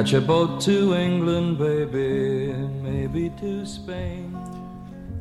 [0.00, 4.32] Catch a boat to England, baby, maybe to Spain.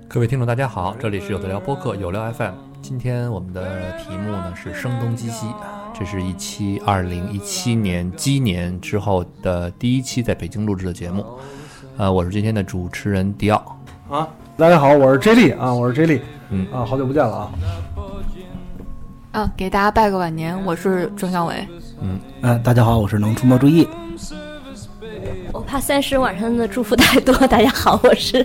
[0.07, 2.53] 各位听众，大家好，这里是有的聊播客有聊 FM。
[2.81, 5.47] 今天我们的题目呢是声东击西，
[5.93, 11.25] 这是一期二零一七年鸡年之后的第一期在北京录制的节目。
[11.97, 13.77] 呃，我是今天的主持人迪奥。
[14.09, 17.51] 啊，大家好，我是 J 莉啊，我是 J 莉，嗯啊，好久不见了啊。
[19.33, 21.67] 啊，给大家拜个晚年，我是庄小伟。
[21.99, 23.85] 嗯、大家好，我是能出没注意。
[25.69, 27.31] 我怕三十晚上的祝福太多。
[27.45, 28.43] 大家好，我是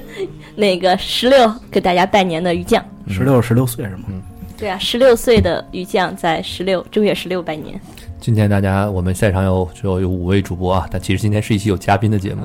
[0.56, 2.84] 那个十六，给大家拜年的于酱。
[3.08, 4.02] 十六十六岁是吗？
[4.08, 4.22] 嗯
[4.58, 7.80] 对啊，十六岁的于酱在十六正月十六拜年。
[8.20, 12.42] 今天大家我们现场有只有有五位主播啊，但其实今天是一期有嘉宾的节目。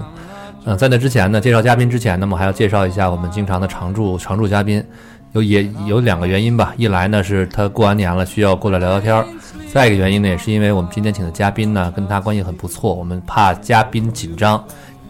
[0.63, 4.81] 嗯、在那之前呢，介绍嘉宾之前呢，我们还要介绍一下我们经常的常驻常驻嘉宾。
[5.33, 9.27] 有也有两个原因吧，一来呢是他过完年了需要过来聊聊天儿，
[9.71, 14.63] 再一个原因呢也是因为我们今天请的嘉宾呢跟他关系很不错，我们怕嘉宾紧张，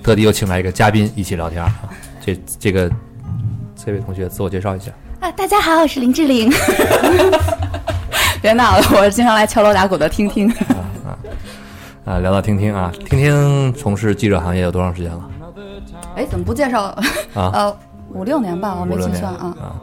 [0.03, 1.89] 特地又请来一个嘉宾一起聊天儿啊。
[2.19, 2.91] 这这个
[3.73, 4.91] 这位同学自我介绍一下。
[5.21, 6.51] 啊，大家好，我是林志玲。
[8.41, 10.49] 别闹了，我是经常来敲锣打鼓的听听。
[10.51, 10.75] 啊
[11.05, 11.09] 啊
[12.05, 15.29] 啊，聊到听听啊，听听从事记者行业有多长时间了？
[16.17, 16.83] 哎，怎么不介绍？
[16.83, 17.77] 啊呃，
[18.09, 19.55] 五六年吧，我没计算啊。
[19.57, 19.75] 啊。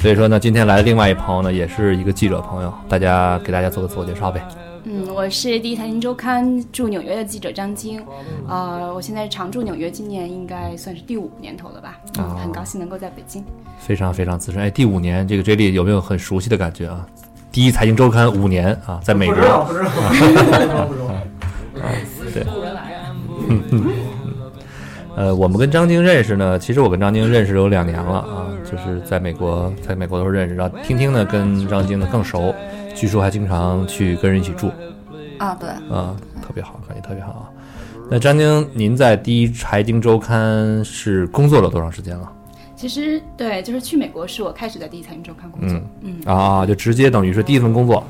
[0.00, 4.46] 所以说呢，今天来的另外一朋友呢，也是一个记者朋友，大家给大家做个自我介绍呗。
[4.84, 8.02] 嗯，我是第一财经周刊驻纽约的记者张晶，
[8.48, 13.44] 呃，我现在常驻纽约，今年应该算是第五年头了吧，嗯，哦很高兴能够在北京。
[13.78, 14.62] 非常非常资深。
[14.62, 17.04] 哎，第五年，这个 J 莉有没有很熟悉的感觉啊？
[17.50, 21.06] 第一财经周刊五年啊，在美国不知道，不知道，不知道，不知道。
[22.32, 22.44] 对，
[23.48, 23.92] 嗯嗯嗯
[25.16, 30.54] 呃，我们跟张晶认识呢，其实我跟张晶认识有两年了啊，就是在美国，在美国都是认识。
[30.54, 32.54] 然后听听呢，跟张晶呢更熟，
[32.94, 34.70] 据说还经常去跟人一起住
[35.38, 37.50] 啊，对，啊，特别好，感觉特别好啊。
[38.10, 42.32] 那张晶，您在第一财经周刊是工作了多长时间了？
[42.74, 48.04] 其实对，就是去美国是我开始在第一财经周刊工作，嗯，啊，就直接等于是第一份工作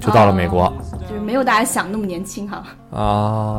[0.00, 0.72] 就到了美国。
[1.08, 2.64] 就是没有大家想那么年轻哈。
[2.90, 3.58] 啊、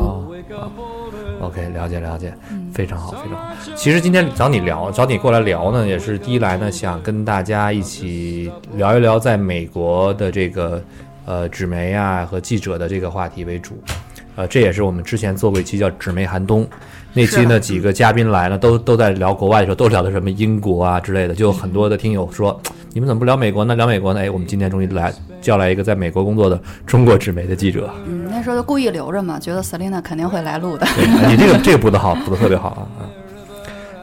[1.41, 2.33] OK，了解了解，
[2.73, 3.53] 非常好，非常好。
[3.75, 10.81] 其实今天找你聊，找你过来聊呢，也是第一来呢，想跟大家一起聊一聊在美国的这个
[11.25, 13.81] 呃纸媒啊和记者的这个话题为主。
[14.35, 16.67] 呃，这也是我们之前做过一期叫“纸媒寒冬”，
[17.11, 22.59] 那期呢几个嘉宾来了，都都在聊国外的时候，都聊的什么英国啊之类的，就有很多的听友说，
[22.93, 23.75] 你们怎么不聊美国呢？
[23.75, 24.21] 聊美国呢？
[24.21, 27.89] 哎，我们今天终于来叫来一个在美国工作的中国纸媒的记者。
[28.07, 30.87] 嗯，那时候就故意留着嘛，觉得 Selina 肯定会来录的。
[30.95, 32.81] 对 你这个这个补的好，补的特别好啊！
[32.99, 33.01] 啊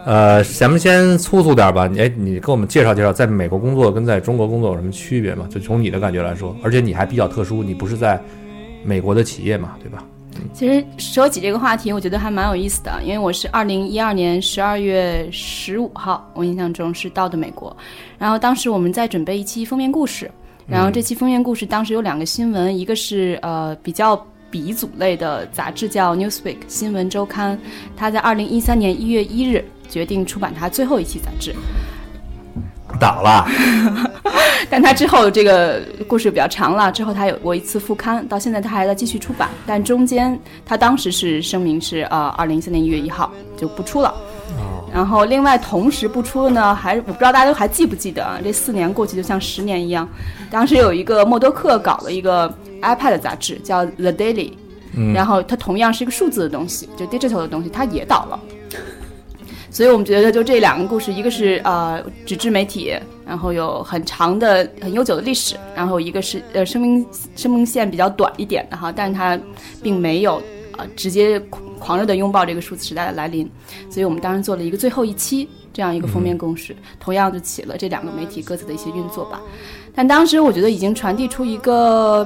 [0.06, 1.86] 呃，咱们先粗粗点吧。
[1.86, 5.46] 你哎，你给我们介绍介绍，在美国工作跟在中国工作有什么区别吗？
[5.50, 8.20] 就从你的感觉来说，而且你还比较特殊，你不是在
[8.84, 10.04] 美国的企业嘛，对吧？
[10.52, 17.76] 其实说起这个话题，我觉得还蛮有意思的，因为我是二零一二年十二月十五号，我印象中是到的美国，
[18.18, 20.30] 然后当时我们在准备一期封面故事，
[20.66, 24.16] 然后这期封面故事当时有两个新闻，一个是呃比较
[24.50, 27.58] 鼻祖类的杂志叫《Newsweek》新闻周刊，
[27.96, 31.52] 它在二零一三年一月一日决定出版它最后一期杂志，
[32.98, 33.46] 倒了，
[34.70, 44.14] 但他之后这个故事比较长了，之后他有过一次复刊，到现在他还在继续出版，但中间他当时是声明是呃二零一三年一月一号就不出了。
[44.92, 48.38] 然后另外同时不出的呢，还我不知道大家都还记不记得啊？
[48.44, 50.08] 这四年过去就像十年一样。
[50.52, 54.52] 当时有一个默多克搞了一个 iPad 杂志叫 The Daily，、
[54.94, 58.38] 嗯然后它同样是一个数字的东西，就 digital 的东西，它也倒了。
[59.74, 67.04] 所以我们觉得就这两个故事，一个是呃纸质媒体，然后有很长的、很悠久的历史，然后一个是呃生命
[67.34, 69.36] 生命线比较短一点的哈，但是它
[69.82, 70.40] 并没有
[70.78, 71.40] 呃直接
[71.80, 73.50] 狂热的拥抱这个数字时代的来临，
[73.90, 79.42] 所以我们当时做了一个最后一期这样一个封面故事，同样就起了这两个媒体各自的一些运作吧。
[79.92, 82.24] 但当时我觉得已经传递出一个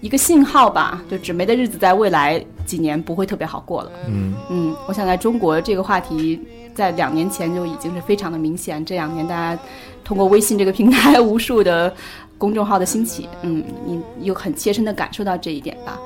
[0.00, 3.92] 一个信号吧，就纸媒的日子在未来几年不会特别好过了。
[4.08, 6.40] 嗯嗯，我想在中国这个话题
[6.78, 9.60] 在两年前就已经是非常的明显，这两年大家
[10.04, 11.92] 通过微信这个平台无数的
[12.38, 15.98] 公众号的兴起，嗯，你有很切身的感受到这一点吧。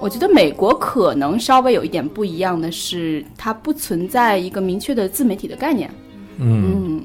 [0.00, 5.90] 我觉得美国可能稍微有一点不一样的是，它不存在一个明确的自媒体的概念。
[6.38, 7.04] 嗯嗯，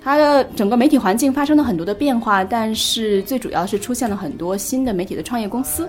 [0.00, 5.88] 它的整个媒体环境发生了很多的变化，但是最主要是出现了很多新的媒体的创业公司。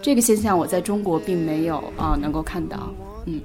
[0.00, 2.90] 这个现象我在中国并没有啊、能够看到。
[3.26, 3.38] 嗯，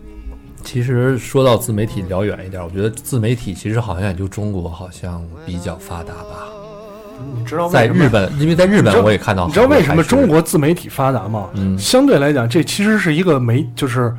[0.65, 6.49] 其实说到自媒体聊远一点，我觉得自媒体其实好像也就中国好像比较发达吧。
[7.37, 11.47] 你知道为在日本，因为在日本我也看到你知道为什么中国自媒体发达吗？
[11.53, 14.13] 嗯相对来讲，这其实是一个媒，就是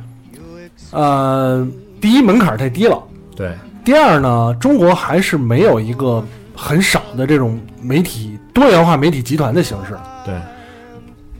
[0.91, 1.67] 呃，
[2.01, 2.99] 第一门槛太低了，
[3.35, 3.53] 对，
[3.85, 6.23] 第二呢，中国还是没有一个
[6.55, 9.95] 很少的这种媒体多元化媒体集团的形式。
[10.25, 10.33] 对，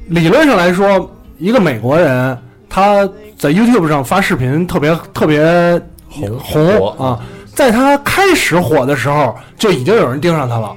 [0.10, 1.10] 理论上来说，
[1.40, 2.38] 一个美国人
[2.70, 5.80] 他在 YouTube 上发视频特别特别
[6.10, 7.20] 红红火啊，
[7.54, 10.76] 在他开始火的时候，就已经有人盯上他了。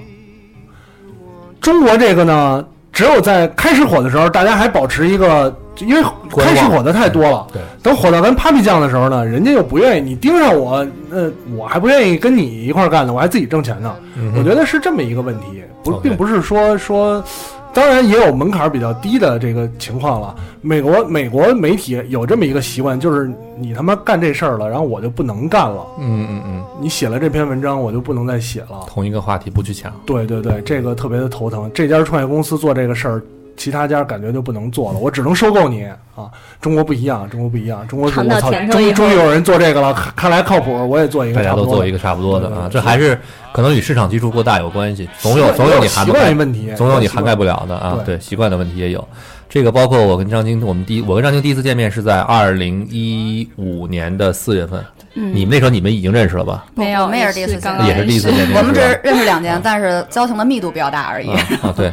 [1.60, 6.02] 中国这个呢，只有在开始火的时候，大家还保持一个，因为
[6.36, 7.46] 开始火的太多了。
[7.52, 13.94] 对，等火到跟 Papi 酱的时候呢，人家又不愿意你盯上我，那我还不愿意跟你一块干呢，我还自己挣钱呢。
[14.16, 17.22] 嗯我觉得是这么一个问题，不并不是说说，
[17.72, 20.34] 当然也有门槛比较低的这个情况了。
[20.60, 25.86] 美国美国媒体有这么一个习惯，就是你他妈干这事儿了，然后我就不能干了。
[25.98, 28.84] 嗯嗯嗯，你写了这篇文章，我就不能再写了。
[28.88, 29.92] 同一个话题不去抢。
[30.04, 31.70] 对对对，这个特别的头疼。
[31.72, 33.22] 这家创业公司做这个事儿，
[33.56, 35.84] 其他家感觉就不能做了，我只能收购你
[36.16, 36.30] 啊！
[36.60, 43.18] 中国不一样，中国不一样，中国是尝到我操，终于终于有人做这个了，看看来靠谱，我也做一个大家都做一个差不多的啊，这还是
[43.52, 48.16] 可能与市场基础过大有关系，总有总有你涵习盖惯问题总有你涵盖不了的啊，对。
[48.16, 49.06] 对，习惯的问题也有。
[49.48, 55.34] 这个包括我跟张晶，我们第一我跟张晶第一次见面是在二零一五年的四月份，嗯。
[55.34, 56.66] 你们那时候你们已经认识了吧？
[56.76, 57.54] 没有，我们也是第一次
[57.84, 61.28] 也是第一次见面我们只是认识两年，但是交情的密度比较大而已。
[61.30, 61.92] 啊啊，对，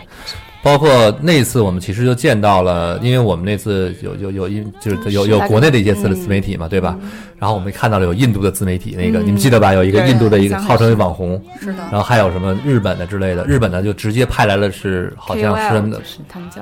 [0.61, 6.97] 包括那次我们其实就见到了，因为我们那次有有有一就是有有国内的一些自自媒体嘛，对吧？
[7.39, 9.73] 然后我们看到了有印度的自媒体，那个嗯你们记得吧？
[9.73, 16.61] 有一个印度的一个号称为网红，是的然后还有什么日本的之类的，日本的就直接派来了是好像是 KOL 就是他们叫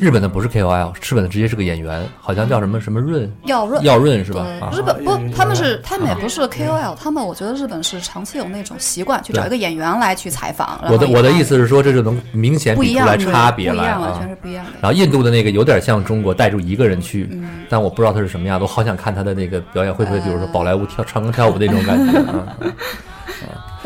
[0.00, 4.46] 日本的不是 KOL，日本的直接是个演员，好像叫什么什么润耀润，耀润是吧？
[4.60, 10.80] 啊，日本不，他们是他们也不是 KOL，他们我觉得日本是长期有那种习惯，去找一个演员来去采访。
[10.90, 14.28] 我的我的意思是说，这就能明显比出来差别来不一样，完啊全。
[14.28, 14.72] 是不一样的。
[14.80, 22.56] 然后印度的那个有点像中国带住一个人去，嗯但我不知道他是什么样的，我好想看他的那个表演，会不会比如说宝莱坞跳唱歌跳舞那种感觉啊？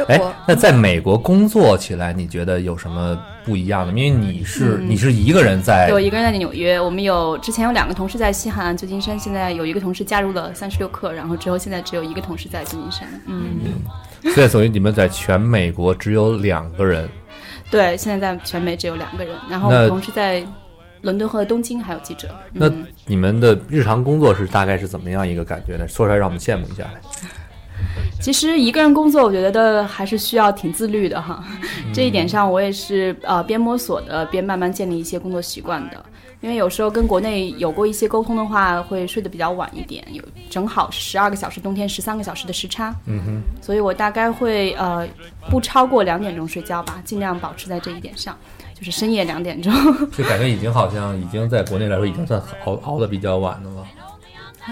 [0.06, 3.92] 哎，那在美国工作起来，你觉得有什么不一样的？
[3.92, 6.80] 因为你是嗯你是一个人在对，我一个人在纽约。
[6.80, 13.08] 我们有之前有两个同事在西海岸旧金山，现在有一个同事加入了三十六氪，然后之后现在只有一个同事在旧金山。
[13.26, 13.58] 嗯，
[14.32, 17.08] 所以所以你们在全美国只有两个人，
[17.68, 20.44] 对，现在在全美只有两个人，然后我们同事在
[21.02, 22.28] 伦敦和东京还有记者。
[22.52, 25.86] 那嗯你们的日常工作是大概是怎么样一个感觉呢？
[25.88, 26.84] 说出来让我们羡慕一下。
[28.20, 31.42] 其实一个人工作，我觉得还是需要挺自律的哈。
[31.94, 36.04] 这一点上，我也是呃边摸索的，边慢慢建立一些工作习惯的。
[36.40, 42.94] 因为有时候跟国内有过一些沟通的话，会睡得比较晚一点，有正好十二个小时，冬天十三个小时的时差。
[43.06, 45.06] 嗯哼，所以我大概会呃
[45.48, 48.36] 不超过两点钟睡觉吧，尽量保持在这一点上，
[48.78, 49.72] 就是深夜两点钟。
[50.16, 53.84] 就感觉已经好像已经在国内来说已经算熬熬的比较晚的了，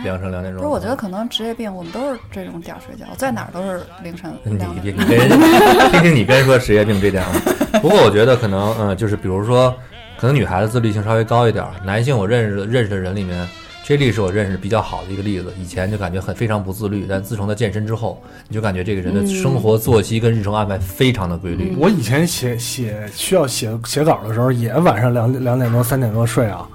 [0.04, 0.62] 凌晨两点钟。
[0.62, 5.28] 不是，我觉得可能职业病，我们都是这种点儿睡觉，在哪儿都是凌晨你你跟人
[5.90, 7.32] 听听你跟人说职业病这点啊。
[7.82, 9.74] 不过我觉得可能嗯、呃就是比如说，
[10.16, 13.46] 可能女孩子自律性稍微高一点儿，男性我认识的认识的人里面。
[13.86, 21.72] J 莉是我认识比较好的一个例子，以前就感觉很非常不自律，但自从他健身之后，你就感觉这个人的嗯生活作息跟日程安排非常的规律。
[21.78, 26.66] 我以前写写需要写写稿的时候，也晚上两两点多三点多睡啊，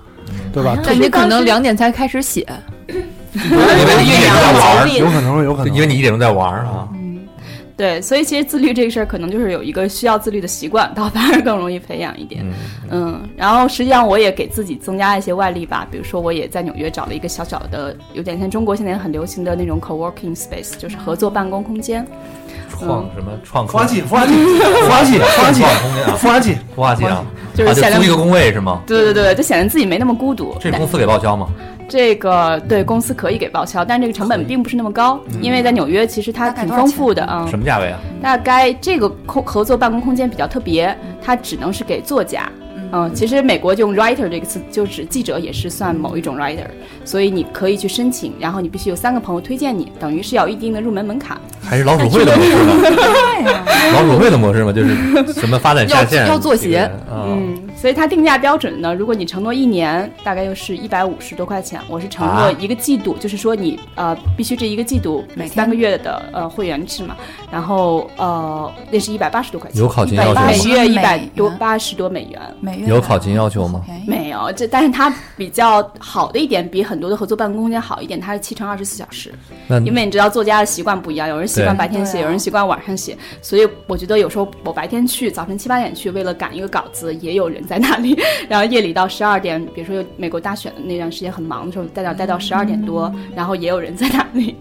[0.53, 0.77] 对吧？
[0.86, 2.48] 但你可能两点才开始写，
[2.88, 6.88] 因为你一点钟在玩，有可能有可能，因为你一点钟在玩儿啊。
[7.77, 12.45] 对，所以其实自律这个事儿，可能就是有一个需要自律的习惯，倒反而更容易培养一点。
[12.89, 22.05] 嗯，然后实际上我也给自己增加一些外力吧，比如说我也在纽约找了一个小小的，有点像中国现在很流行的那种 co-working space，就是合作办公空间。
[22.69, 25.61] 创什么创孵化器，孵化器，孵化器，孵化器，
[26.17, 27.23] 孵化器，孵化器啊，
[27.53, 28.81] 就是显得租一个工位是吗？
[28.87, 30.55] 对对对，就显得自己没那么孤独。
[30.59, 31.47] 这公司给报销吗？
[31.91, 37.45] 这个对公司可以给报销，但这个成本并不是那么高，因为在纽约其实它挺丰富的啊。
[37.50, 38.00] 什么价位啊？
[38.21, 42.50] 大概这个空合作办公空间比较特别，它只能是给作家。
[42.91, 46.65] 嗯，其实美国就用 writer 这个词，就指记者也是算某一种 writer，
[47.05, 51.38] 所以你可以去申请，然后你必须有三个朋友推荐你，等于是有一定的入门门槛。
[51.63, 53.65] 还是老鼠会的模式吗？
[53.93, 54.74] 老鼠会的模式吗？
[54.74, 56.27] 就是什么发展下线？
[56.27, 67.15] 要做鞋，嗯，所以它定价标准呢，如果你承诺一年，大概又是一百五十多块钱，我是承诺一个季度，就是说你呃必须这一个季度每三个月的呃会员制嘛，
[67.51, 73.83] 然后呃那是一百八十多块钱，有考勤要求，每月一百多八十多美元，每月有考勤要求吗？
[74.07, 79.33] 没有，这但是它比较好的一点，比很多的合作办公空间好一点，它是七乘二十四小时，
[79.85, 88.17] 因为你知道作家的习惯不一样，有人习惯白天写，有人习惯晚上写，所以我觉得有时候我白天去，早晨七八点去，为了赶一个稿子，也有人在那里，
[88.50, 94.55] 然后夜里到十二点，比如说美国大选的那段时间很忙的时候，待到待到十二点多，然后也有人在那里。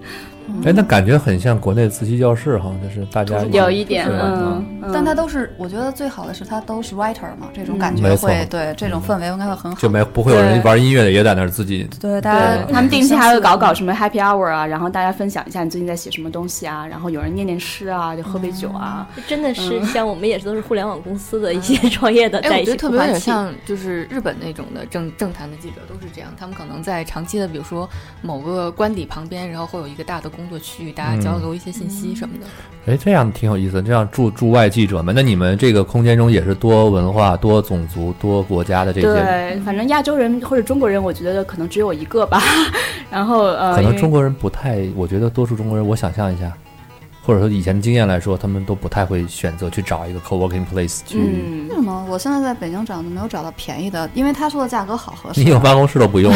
[0.65, 27.89] 哎，那感觉很像国内自习教室哈，就是大家有一点，嗯，但它都是，我觉得最好的是它都是 writer 嘛，这种感觉会对这种氛围应该会很好，就没不会有人玩音乐的也在那儿自己对，大家他们定期还会搞搞什么 happy hour 啊，然后大家分享一下你最近在写什么东西啊，然后有人念念诗啊，就喝杯酒啊，真的是像我们也是都是互联网公司的一些创业的，哎，我觉得特别有点像就是日本那种的政政坛的记者都是这样，他们可能在长期的比如说
[28.21, 31.21] 某个官邸旁边，然后会有一个大的工作区域，大家。
[31.21, 32.47] 交流一些信息什么的，
[32.91, 33.83] 哎，这样挺有意思。
[33.83, 39.07] 这样驻驻外记者们，那你们这个空间中也是多文化、多种族、多国家的这些？
[39.07, 42.41] 对，反正亚洲人或者中国人，我觉得可能只有一个吧。
[43.13, 46.51] 然后呃，可能中国人不太，我觉得多数中国人，我想象一下，
[47.23, 51.19] 或者说以前的经验来说，他们都不太会选择去找一个 co-working place 去。
[51.69, 52.07] 为什么？
[52.09, 55.43] 我现在在北京找都没有找到便宜的，因为他说的价格好合适。
[55.45, 56.33] 你有办公室都不用。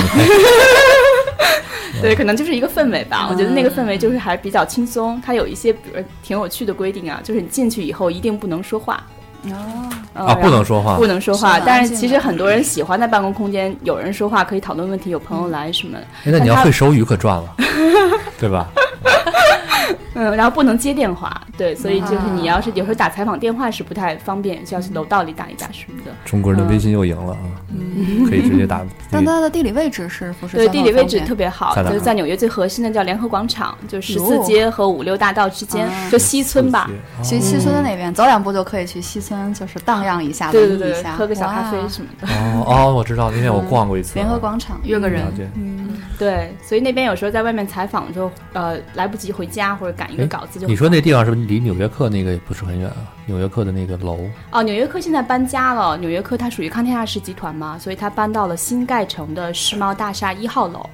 [2.02, 3.28] 对，可能就是一个氛围吧。
[3.30, 5.20] 我觉得那个氛围就是还比较轻松。
[5.24, 9.02] 它有一些比如挺有趣的规定啊，就是你进去以后一定不能说话。
[9.50, 11.60] 哦，啊，不能说话，不能说话。
[11.60, 15.98] 但是其实很多人喜欢在办公空间有人说话，可以讨论问题，有朋友来什么。
[16.24, 17.54] 那你要会手语可赚了，
[18.40, 18.68] 对吧？
[20.14, 26.12] 嗯，然后不能接电话，对，所以就是你要是有时候打采访电话是不太方便，就要去楼道里打一打什么的。
[26.24, 27.38] 中国人的微信又赢了啊，
[27.70, 28.82] 嗯可以直接打。
[29.10, 30.56] 但它的地理位置是不是？
[30.56, 36.88] 对，地理位置特别好，就是在纽约最核心的叫联合广场，就十四街和五六大道之间，就西村吧。
[37.22, 42.28] 去西村的那边，走两步就可以去西村，就是荡漾一下，对对对，喝个小咖啡什么的。
[42.28, 45.24] 哦哦，我知道，因为我逛过一次联合广场，约个人。
[45.54, 45.83] 嗯，
[46.18, 50.66] 对，所以那边有时候在外面采访就呃来不及回家或者赶一个稿子就。
[50.66, 52.96] 你说那地方是不是离纽约客那个不是很远啊？
[53.26, 54.20] 纽约客的那个楼
[54.50, 55.96] 哦，纽约客现在搬家了。
[55.96, 60.84] 纽约客它属于康天亚仕集团嘛，所以它搬到了新盖成的世贸大厦一号楼。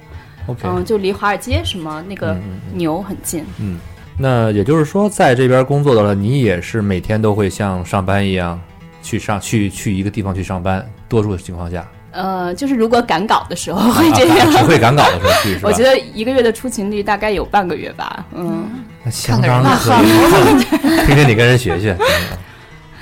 [0.47, 2.35] OK，嗯，就离华尔街什么那个
[2.73, 3.45] 牛很近。
[3.59, 3.77] 嗯，
[4.17, 8.59] 那也就是说，在这边工作的了，你也是每天都会像上班一样
[9.03, 11.87] 去上去去一个地方去上班，多数情况下。
[12.11, 18.25] 呃，就是如果赶稿的时候会这样，只会赶稿的时候去，我觉得一个月的出勤率大概有半个月吧。
[18.35, 18.69] 嗯，
[19.03, 21.97] 那相当可以， 听听你跟人学学。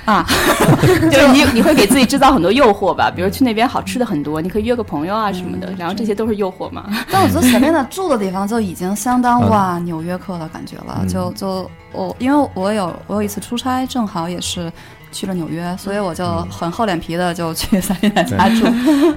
[0.06, 0.26] 啊，
[1.12, 3.12] 就是你你会给自己制造很多诱惑吧？
[3.14, 6.86] 比如去那边好吃的很多，你可以约个朋友啊什么的，然后这些都是诱惑嘛。
[7.12, 11.04] 但我觉得前面的住的地方就已经相当哇纽约客的感觉了。
[11.08, 14.72] 就就我因为我有我有一次出差，正好也是。
[15.12, 18.64] 去了纽约，所以我就很厚脸皮的就去萨琳娜家住，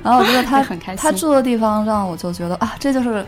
[0.04, 3.26] 然后我觉得他 很开心，他住的地方让我就觉得啊，这就是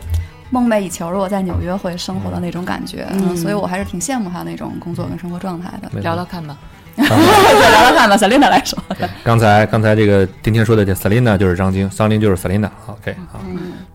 [0.50, 6.00] 梦寐以求，如果在纽约会生活的那种感觉，嗯，所以我还是挺羡慕他那种工作跟生活状态的。
[6.00, 6.56] 聊聊看吧，
[6.96, 8.78] 聊聊看吧，，Selina 来说。
[9.22, 12.70] 刚才刚才这个丁丁说的这萨琳娜就是张晶，张晶就是 Selina。
[12.86, 13.40] OK 好，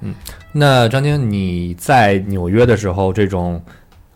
[0.01, 0.13] 嗯，
[0.51, 3.61] 那张晶你在纽约的时候这种。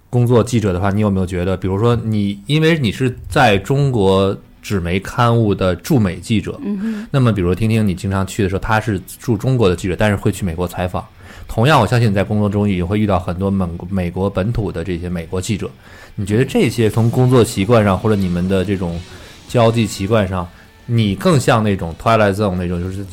[0.09, 11.05] 工作记者的话，你有没有觉得，比如说你，因为你是在中国纸媒刊物的驻美记者，嗯那么比如听听你经常去的时候，他是驻中国的记者，但是会去美国采访。
[11.47, 15.69] 同样，我相信你在工作中也会遇到很多美美国本土的这些美国记者。
[16.15, 18.99] 你觉得这些从工作习惯上，或者你们的这种
[19.47, 20.47] 交际习惯上，
[20.85, 23.05] 你更像那种 twilight zone 那种，就是？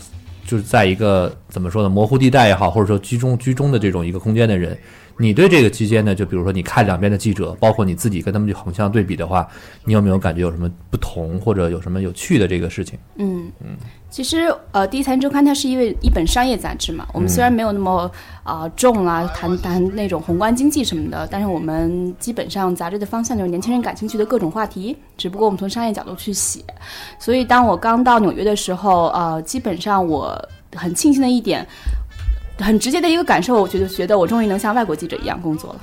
[0.44, 4.76] 就是在一个怎么说呢，模糊地带也好，或者说居中居中的这种一个空间的人，
[5.18, 9.46] 你对这个期间呢，就比如说你看两边的记者，包括你自己跟他们去横向对比的话，
[9.84, 12.98] 你有没有感觉有什么不同，或者有什么有趣的这个事情？
[13.16, 13.76] 嗯嗯，
[14.10, 18.10] 其实呃，《第一财经周刊》它是因为一本商业杂志嘛，我们虽然没有那么
[18.42, 26.60] 啊、重啊，谈谈那种宏观经济什么的，但是我们基本上杂志的方向就是年轻人感兴趣的各种话题，只不过我们从商业角度去写。
[27.18, 30.36] 所以当我刚到纽约的时候，呃，基本上我
[30.74, 31.66] 很庆幸的一点，
[32.62, 35.80] 很直接的一个感受，我觉得觉得我终于能像外国记者一样工作了。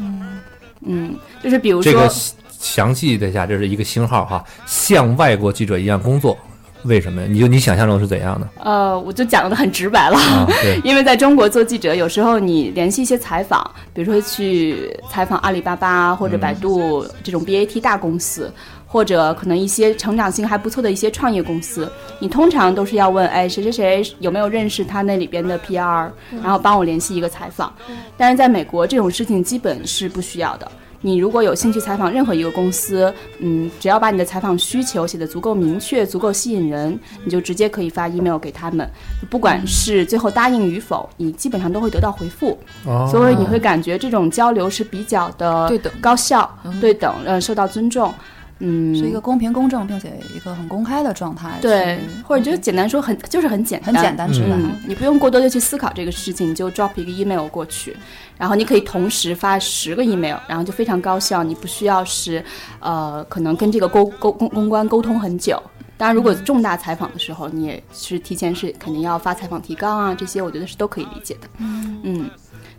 [0.85, 2.09] 嗯，就是比如说，这个
[2.49, 6.37] 详细的一下，这是一个星号哈，像外国记者一样工作，
[6.83, 7.27] 为什么呀？
[7.29, 8.47] 你就你想象中是怎样的？
[8.63, 18.51] 呃，我就讲的很直白了，啊对 因为在中国做记者，有时候你联系一些采访，比如说去采访阿里巴巴或者百度这种 BAT 大公司，
[18.91, 26.09] 或者可能一些成长性还不错的一些创业公司，你通常都是要问，哎，谁谁谁有没有认识他那里边的 PR，
[26.41, 27.71] 然后帮我联系一个采访。
[28.17, 30.69] 但是在美国这种事情基本是不需要的。
[31.01, 38.85] 你如果有兴趣采访任何一个公司，嗯，只要把你的采访需求写得足够明确、足够吸引人，你就直接可以发 email 给他们，
[39.29, 42.57] 不管是最后答应与否，你基本上都会得到回复。
[42.85, 48.11] 哦所以你会感觉这种交流是比较的对等高效、对等，呃，受到尊重。
[48.11, 48.15] 嗯，
[48.59, 51.57] 是一个公平公正并且一个很公开的状态。
[51.61, 57.95] 对，或者就简单说很就是很简单，很简单直白嗯，你不用过多的去思考这个事情，你就 drop 一个 email 过去，
[58.37, 62.43] 然后你可以同时发十个 email，然后就非常高效，你不需要是
[62.79, 65.61] 呃可能跟这个沟沟公公关沟通很久。
[65.97, 71.47] 当然，如果重大采访的时候，你也是提前是肯定要发采访提纲啊，这些我觉得是都可以理解的。
[71.57, 72.29] 嗯，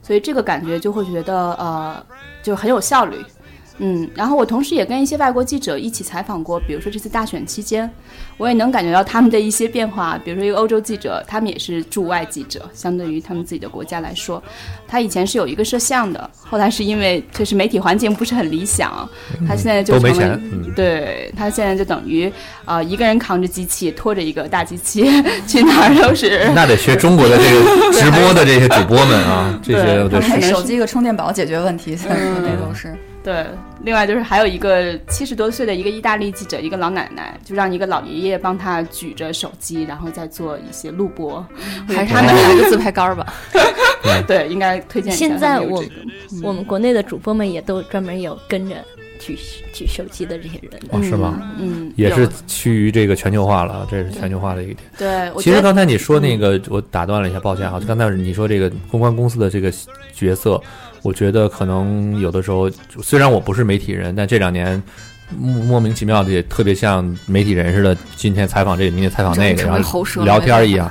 [0.02, 2.02] 所以这个感觉就会觉得呃，
[2.42, 3.16] 就很有效率。
[3.82, 7.90] 嗯，然后我同时也跟一些外国记者一起采访过，比如说这次大选期间，
[8.36, 10.20] 我也能感觉到他们的一些变化。
[10.22, 14.42] 比如说一个欧洲记者，他们也是驻外记者，相对于他们自己的国家来说，
[14.86, 19.08] 他以前是有一个摄像的，后来是因为就是媒体环境不是很理想，
[19.48, 22.30] 他现在就都没成了钱嗯对他现在就等于
[22.66, 25.02] 呃一个人扛着机器，拖着一个大机器，
[25.48, 26.48] 去哪儿都是。
[26.54, 29.72] 那得学中国的这个 直播的这些主播们啊，这
[30.20, 32.94] 些手机一个充电宝解决问题，现在嗯这都是。
[33.22, 33.46] 对，
[33.82, 41.46] 另外就是还有一个七十多岁的一个意大利记者，一个老奶奶，就让一个老爷爷帮他举着手机，然后再做一些录播。
[41.86, 43.26] 还是他们来个自拍杆儿吧？
[44.26, 45.18] 对，应该推荐一下。
[45.18, 45.84] 现在我
[46.42, 48.76] 我们国内的主播们也都专门有跟着
[49.20, 49.38] 举
[49.72, 50.88] 举手机的这些人的。
[50.90, 51.40] 哦是吗？
[51.60, 54.88] 嗯，也是趋于这个全球化了，这是全球化的一个点。
[54.98, 55.42] 对。
[55.42, 57.80] 其实刚才你说那个，我打断了一下，抱歉啊。
[57.86, 59.72] 刚才你说这个公关公司的这个
[60.12, 60.60] 角色，
[61.02, 62.68] 我觉得可能有的时候，
[63.02, 64.82] 虽然我不是媒体人，但这两年
[65.38, 70.90] 莫莫名其妙的也特别像媒体人似的，今天采访这个，明天采访那个，然后聊天儿一样。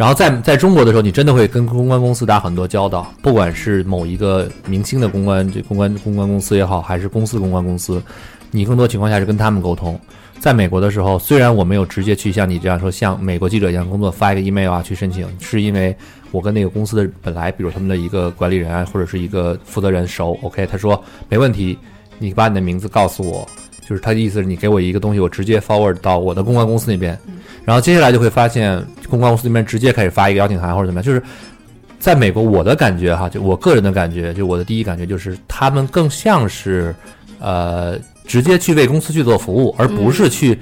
[0.00, 8.02] 然后在在中国的时候，你真的会跟公关公司打很多交道，不管是某一个明星的公关这公关公关公司也好，还是公司公关公司，
[8.50, 10.00] 你更多情况下是跟他们沟通。
[10.38, 15.94] 在美国的时候，虽然我没有直接去像你这样说，像美国记者一样工作发一个 email 啊去申请，是因为
[16.30, 21.78] 我跟那个公司的本来，比如他们的一个管理人啊，或者是一个负责人熟，OK，他说没问题，
[22.18, 23.46] 你把你的名字告诉我，
[23.90, 27.18] 就是他的意思是你给我一个东西，我直接 forward 到我的公关公司那边，
[27.64, 31.20] 然后接下来就会发现公关公司那边直接开始发一个邀请函或者怎么样，就是
[31.98, 36.94] 在美国我的感觉哈，就我个人的感觉，就我的第一感觉就是他们更像是
[37.40, 40.56] 呃直接去为公司去做服务，而不是去、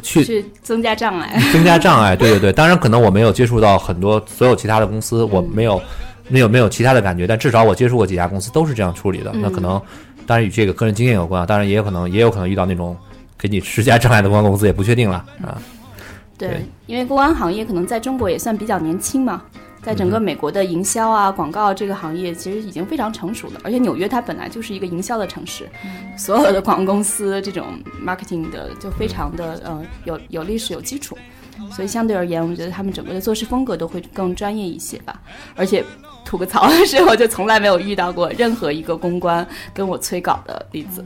[0.00, 1.36] 去去增加障碍。
[1.52, 2.14] 增加障碍。
[2.14, 5.82] 对对对，当然可能我没有接触到很多所有其他的公司，我没有
[6.28, 9.32] 没有没有其他的感觉，但至少我接触过几家公司都是这样处理的。
[9.34, 9.82] 那可能
[10.26, 12.96] 当然与这个个人经验有关啊，当然也有可能也有可能遇到那种
[13.38, 15.60] 给你施加障碍的公关公司，也不确定了啊。
[16.38, 19.42] 对对，因为公关行业可能在中国也算比较年轻嘛，
[19.82, 23.60] 在整个美国的营销啊、广告这个行业其实已经非常成熟了。
[23.62, 25.68] 而且纽约它本来就是一个营销的城市，
[26.16, 27.66] 所有的广告公司这种
[28.04, 31.16] marketing 的就非常的呃有有历史有基础，
[31.70, 35.20] 所以相对而言，我觉得他们整个的做事风格都会更专业一些吧。
[35.54, 35.84] 而且
[36.24, 41.04] 吐个槽的时候就从来没有遇到过任何一个公关跟我催稿的例子。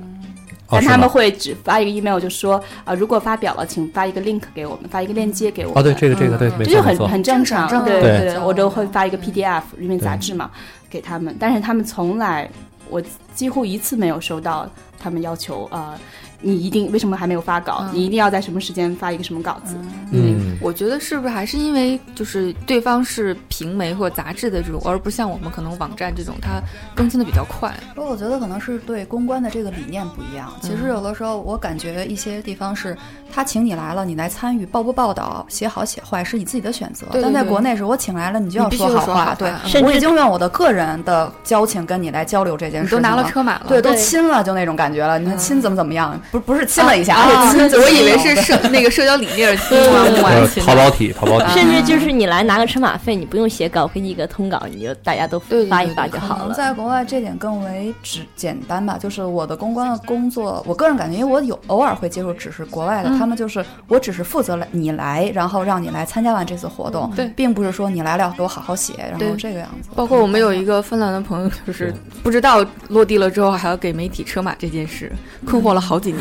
[0.68, 5.81] 但他们会只发一个 email，就说啊、如果发表了，请发一个 link 给我们，发一个链接给我们。
[5.81, 7.09] 哦，对，这个这个对，没这就很错没错。
[7.09, 10.50] 很正常，正常对对对，我都会发一个 PDF 因为杂志嘛
[10.90, 12.50] 给他们，但是他们从来，
[12.90, 13.00] 我
[13.33, 15.94] 几乎一次没有收到他们要求呃，
[16.40, 17.79] 你一定为什么还没有发稿？
[17.83, 19.75] 嗯你一定要在什么时间发一个什么稿子？
[20.12, 26.61] 嗯，我觉得是不是还是因为就是对方是平媒或杂志的这种，而不像我们可能网站这种，它
[26.94, 27.72] 更新的比较快。
[27.94, 30.53] 不过我觉得可能是对公关的这个理念不一样。
[30.61, 32.96] 其实有的时候我感觉一些地方是
[33.33, 37.07] 他请你来了，你来参与报不报道、写好写坏是你自己的选择。
[37.12, 39.05] 对对对但在国内是我请来了，你就要说好话。
[39.05, 45.18] 说好对话，甚至我已经用我的个人的交情跟你来交流这件事情你都拿了车马了，对，都亲了，就那种感觉了。
[45.18, 46.20] 你看亲怎么怎么样？
[46.30, 50.62] 不不是亲了一下，啊而且 亲我以为是社那个社交礼面亲啊木呃完亲。
[50.62, 51.52] 淘宝体，淘宝体。
[51.52, 56.54] 甚至就是你来拿个车马费，你不用写稿，给你一个通稿，你就大家都对对发一发就好了。
[56.54, 69.88] 在国外这点更为只简单吧，就是我的公关的工作，我个人感觉，因为我有偶尔会接触，只是国外的，嗯他们就是我只是负责来你来，然后让你来参加完这次活动，对并不是说你来了要给我好好写，然后这个样子。
[69.94, 75.10] 包括我们有一个芬兰的朋友，就是不知道落地了之后还要给媒体车马这件事，
[75.46, 76.15] 困惑了好几年。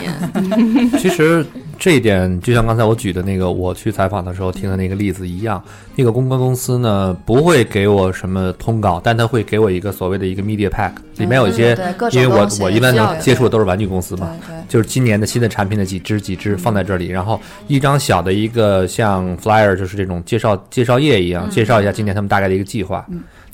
[1.00, 1.44] 其实
[1.80, 5.62] 这一点就像刚才我举的那个我去采访的时候听的那个例子一样，
[5.96, 11.76] 那个公关公司呢不会给我什么通稿，但他会给我一个所谓的一个 media pack，里面有一些，
[12.12, 13.56] 因为我我一般能接触的。
[13.56, 14.36] 都是玩具公司嘛，
[14.68, 23.06] 就是今年的新的产品的几支几支放在这里，然后一张小的一个像 flyer，就是这种介绍介绍页一样，介绍一下今年他们大概的一个计划，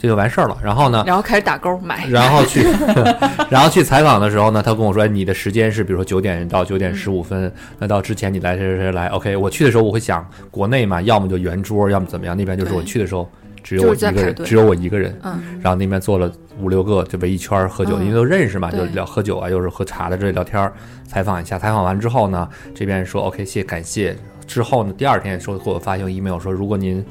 [0.01, 0.57] 这就完事儿了。
[0.63, 2.65] 然后呢，然后开始打勾买，然后去，
[3.51, 13.29] 然后去采访的时候呢，他跟我说，哎，你的时间是比如说九点到九点十五分，那到之前你来谁谁谁来，OK，我去的时候我会想，国内嘛，要么就圆桌，要么怎么样，那边就是我去的时候
[13.61, 18.01] 只有我一个人，只有我一个人，嗯，然后那边坐了五六个，就围一圈喝酒，嗯。
[18.01, 20.73] 因为都认识嘛，就聊喝酒啊，又是喝茶的这里聊天儿，
[21.07, 21.59] 采访一下。
[21.59, 24.17] 采访完之后呢，这边说 OK，谢感谢。
[24.47, 27.05] 之后呢，第二天说给我发一个 email 说，如果您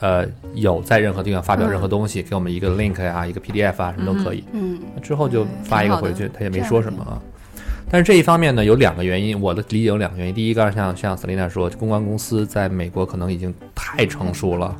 [0.00, 4.44] 呃有在任何地方发表任何东西，给我们一个 link 啊、一个 PDF 啊，什么都可以。
[4.52, 7.20] 嗯，之后就发一个回去，他也没说什么啊。
[7.90, 10.34] 但是这一方面呢，有两个原因，我的理解有两个原因。
[10.34, 14.76] 第一个，像像 Selina 说，公关公司在美国可能已经太成熟了。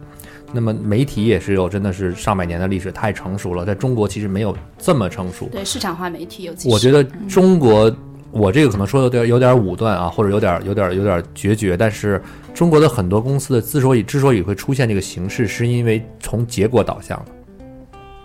[0.53, 3.65] 那么媒体也是有真的是上百年的历史，太成熟了。
[3.65, 5.49] 在中国其实没有这么成熟。
[5.51, 7.95] 对市场化媒体我觉得中国，
[8.31, 12.23] 我这个可能说的有点有点武断啊，或者有点有点有点决绝，但是
[12.55, 17.33] 中国的很多公司的之所以之所以会出现这个形式，是因为从结果导向的。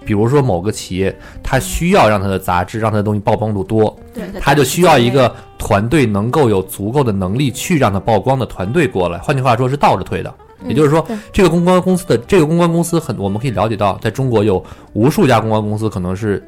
[0.05, 9.17] 比如说某个企业，它需要让它的杂志让它的东西曝光度多，对，它就需要一个团队能够有足够的能力去让它曝光的团队过来。
[9.19, 10.33] 换句话说，是倒着推的。
[10.67, 14.63] 也就是说，这个公关公司的这个公关公司很，我们可以了解到，在中国有
[14.93, 16.41] 无数家公关公司，可能是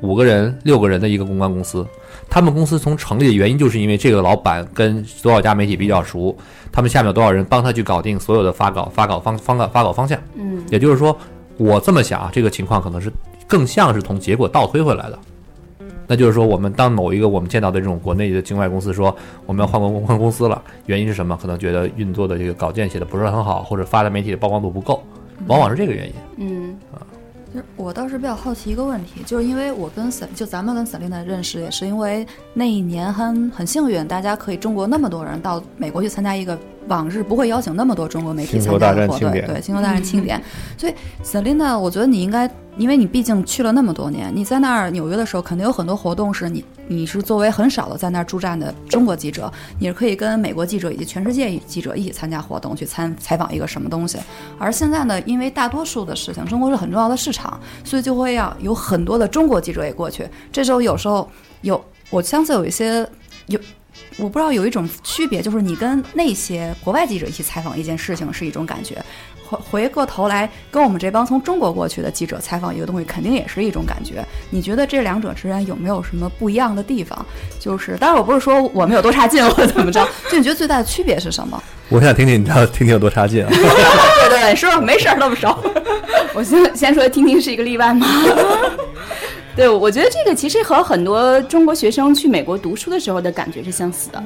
[0.00, 1.86] 五个人、六个人的一个公关公司。
[2.32, 6.34] 他们公司从成立的原因，就是因为这个老板跟多少家媒体比较熟，
[6.72, 10.18] 他们下面有多少人帮他去搞定所有的发稿、发稿方方稿发稿方向。
[10.34, 11.14] 嗯，也就是说，
[11.58, 13.12] 我这么想啊，这个情况可能是
[13.46, 15.18] 更像是从结果倒推回来的。
[16.06, 19.14] 那就是说，我们当某一个我们见到的这种国内的境外公司说
[19.44, 21.38] 我们要换公关公司了，原因是什么？
[21.38, 25.02] 可能觉得运作的这个稿件写的不是很好，或者发的媒体的曝光度不够，
[25.48, 26.14] 往往是这个原因。
[26.38, 27.11] 嗯，其实
[27.76, 40.42] 我倒是比较好奇一个问题，就是因为我跟 s 就咱们跟 Selina 认识，也是因为那一年很很幸运，大家可以中国那么多人到美国去参加一个往日不会邀请那么多中国媒体参加的活动，对星球大战庆典。
[40.76, 54.18] 所以 Selina，我觉得你应该，因为你毕竟去了那么多年，你在那儿纽约的时候，肯定有很多活动是你你是作为很少的在那儿驻站的中国记者，你是可以跟美国记者以及全世界记者一起参加活动，去参采访一个什么东西。
[54.58, 60.28] 而现在呢，因为大多数的事情，中国是很重要的市场，所以就会要有很多的中国记者也过去。
[60.50, 61.28] 这时候有时候
[61.60, 63.08] 有，我相信有一些
[63.46, 63.58] 有。
[64.16, 69.02] 我不知道有一种区别，就是你跟那些国外记者一起采访一件事情是一种感觉，
[69.48, 74.24] 回回过头来跟我们这帮从中国过去的记者采访一个东西，肯定也是一种感觉。
[74.50, 77.24] 你觉得这两者之间有没有什么不一样的地方？
[77.58, 81.62] 就是，当然我不是说我们有多差劲或者怎么着， 就你觉得最大的区别是什么？
[81.88, 83.50] 我想听听你知道听听有多差劲啊！
[83.50, 84.80] 对对，是吧？
[84.80, 85.54] 没事儿，那么熟。
[86.34, 88.06] 我先先说，听听是一个例外吗？
[89.54, 94.22] 对，我觉得这个其实和很多中国学生去美国读书的时候的感觉是相似的。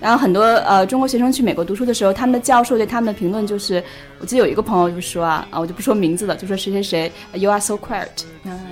[0.00, 3.82] 然后很多呃中国学生去美国读书的时候，他们的教授对他们的评论就是，
[4.18, 8.08] 我记得有一个朋友就说啊啊，我就不说名字了，就说谁谁谁，you are so quiet，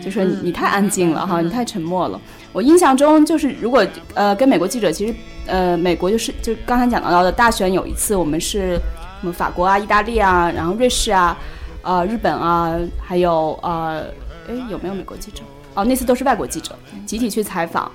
[0.05, 2.21] 就说你你太安静了哈，你太沉默了。
[2.53, 5.15] 我印象中就是，如果呃跟美国记者，其实
[5.47, 8.79] 呃美国就是就刚才讲到的大选有一次，我们是
[9.21, 11.39] 什么法国啊、意大利啊，然后瑞士啊、
[11.83, 14.05] 呃日本啊，还有呃
[14.49, 15.43] 哎有没有美国记者？
[15.75, 17.91] 哦，那次都是外国记者集体去采访，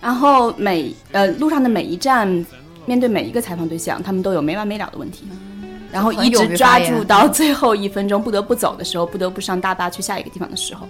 [0.00, 2.28] 然后每呃路上的每一站，
[2.86, 5.24] 面对每一个采访对象，他们都有没完没了的问题。
[5.92, 10.88] 然后一直抓住到最后一分钟不得不走的时候，不得不上大巴去下一个地方的时候。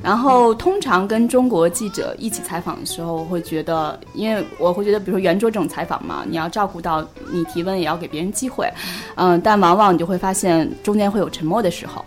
[0.00, 8.72] 然后通常跟中国记者一起采访的时候，我会觉得，因为我会觉得，比如说圆桌这种采访嘛，你要照顾到你提问，也要给别人机会，
[9.16, 12.04] 嗯，但往往你就会发现中间会有沉默的时候。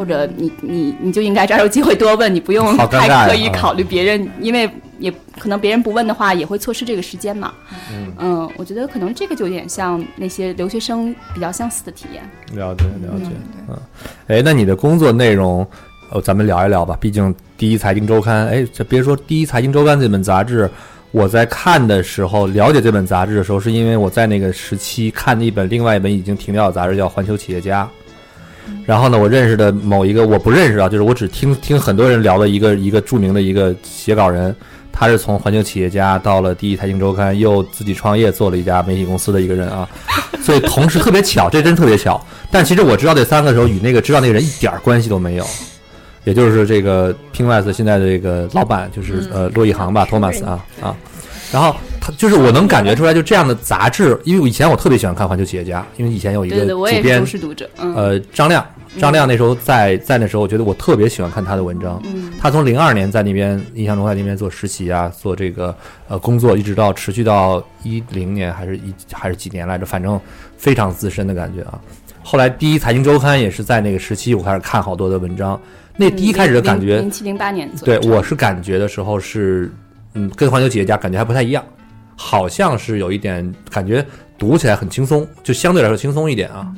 [0.00, 4.66] 或者你你你就应该抓住机会多问，你不用太刻意啊考虑别人，因为
[4.98, 7.52] 也可能别人不问的话，也会错失这个时间嘛。
[7.92, 12.22] 嗯嗯，我觉得可能这个就有点像那些留学生比较相似的体验。
[12.54, 13.26] 了解了解，
[13.68, 13.76] 嗯，
[14.28, 15.66] 哎，那你的工作内容，
[16.10, 16.96] 呃，咱们聊一聊吧。
[16.98, 20.70] 毕竟《第一财经周刊》，哎，这别说《第一财经周刊》这本杂志，
[21.10, 27.84] 我在看的时候，了解这本杂志的时候，是因为我在那个时期看的一本另外一本已经停掉的杂志，叫《环球企业家》。
[28.86, 34.54] 然后呢，我认识的某一个我不认识啊，就是我只听听很多人聊的一个一个著名的一个写稿人，
[34.92, 39.88] 他是从环球企业家到了第一财经周刊，又自己创业做了一家媒体公司的一个人啊，
[40.42, 42.20] 所以同时特别巧，这真特别巧。
[42.50, 45.46] 但其实我知道这三个的时候，与那个知道那个人一点儿关系都没有，
[46.24, 50.96] 也就是这个 Pinwise 现在的这个老板，就是呃骆一航吧，托马斯啊啊。
[51.52, 57.68] 然后他就是我能感觉出来，就这样的杂志，因为我以前我特别喜欢看《环球企业家》，因为以前有一个主编忠实读者。
[57.78, 58.66] 嗯，呃，张亮，
[58.98, 62.00] 张亮那时候在在那时候，我觉得我特别喜欢看他的文章。
[62.04, 65.76] 嗯他从零二年在那边印象中在那边做实习啊，做这个
[66.08, 70.18] 呃工作，一直到持续到一零年还是一还是几年来着，反正
[70.56, 71.78] 非常资深的感觉啊。
[72.22, 75.60] 后来第一财经周刊也是在那个时期，我开始看好多的文章。
[75.98, 79.70] 那第一开始的感觉，零七零八年对，我是感觉的时候是，
[80.14, 81.62] 嗯，跟环球企业家感觉还不太一样，
[82.22, 84.04] 好像是有一点感觉
[84.36, 86.70] 读起来很轻松，就相对来说轻松一点啊。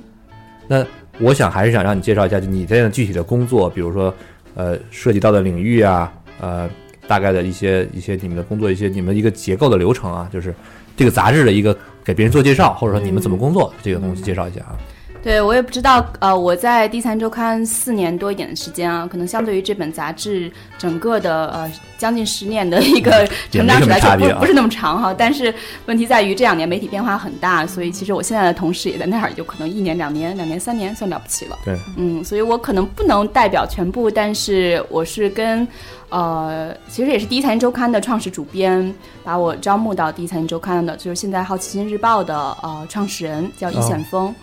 [0.69, 0.87] 那
[1.19, 4.15] 我想还是想让你介绍一下，就你现在具体的工作，比如说，
[4.55, 6.71] 呃，涉及到的领域啊，呃，
[7.09, 10.55] 大概的一些一些你们的工作一些你们一个结构的流程啊，就是
[10.97, 14.79] 这个杂志的一个给别人做介绍，或者说你们怎么工作、这个东西介绍一下啊。
[15.23, 25.15] 对我也不知道，呃，我在《第三周刊》四年多一点的时间啊，可能相对于这本杂志整个的呃将近十年的一个 成长史来说，也没什么差别啊不不是那么长哈。
[25.17, 25.55] 但是
[25.87, 31.57] 问题在于这两年媒体变化很大，所以其实我现在的同事也在那儿，就可能一年、两年、两年、三年算了不起了。
[31.65, 35.67] 对，嗯，所以我可能不能代表全部，但是我是跟，
[36.13, 38.95] 呃，其实也是《第一财经周刊》的创始主编，
[39.25, 44.35] 把我招募到《第一财经周刊》的，就是现在《好奇心日报》的呃创始人叫易显峰。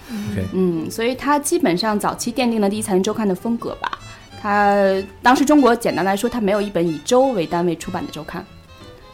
[0.51, 3.91] 嗯，所以他基本上早期奠定了《第一财经周刊》的风格吧。
[4.41, 4.82] 他
[5.21, 8.43] 当时中国简单来说，他没有一本以周为单位出版的周刊，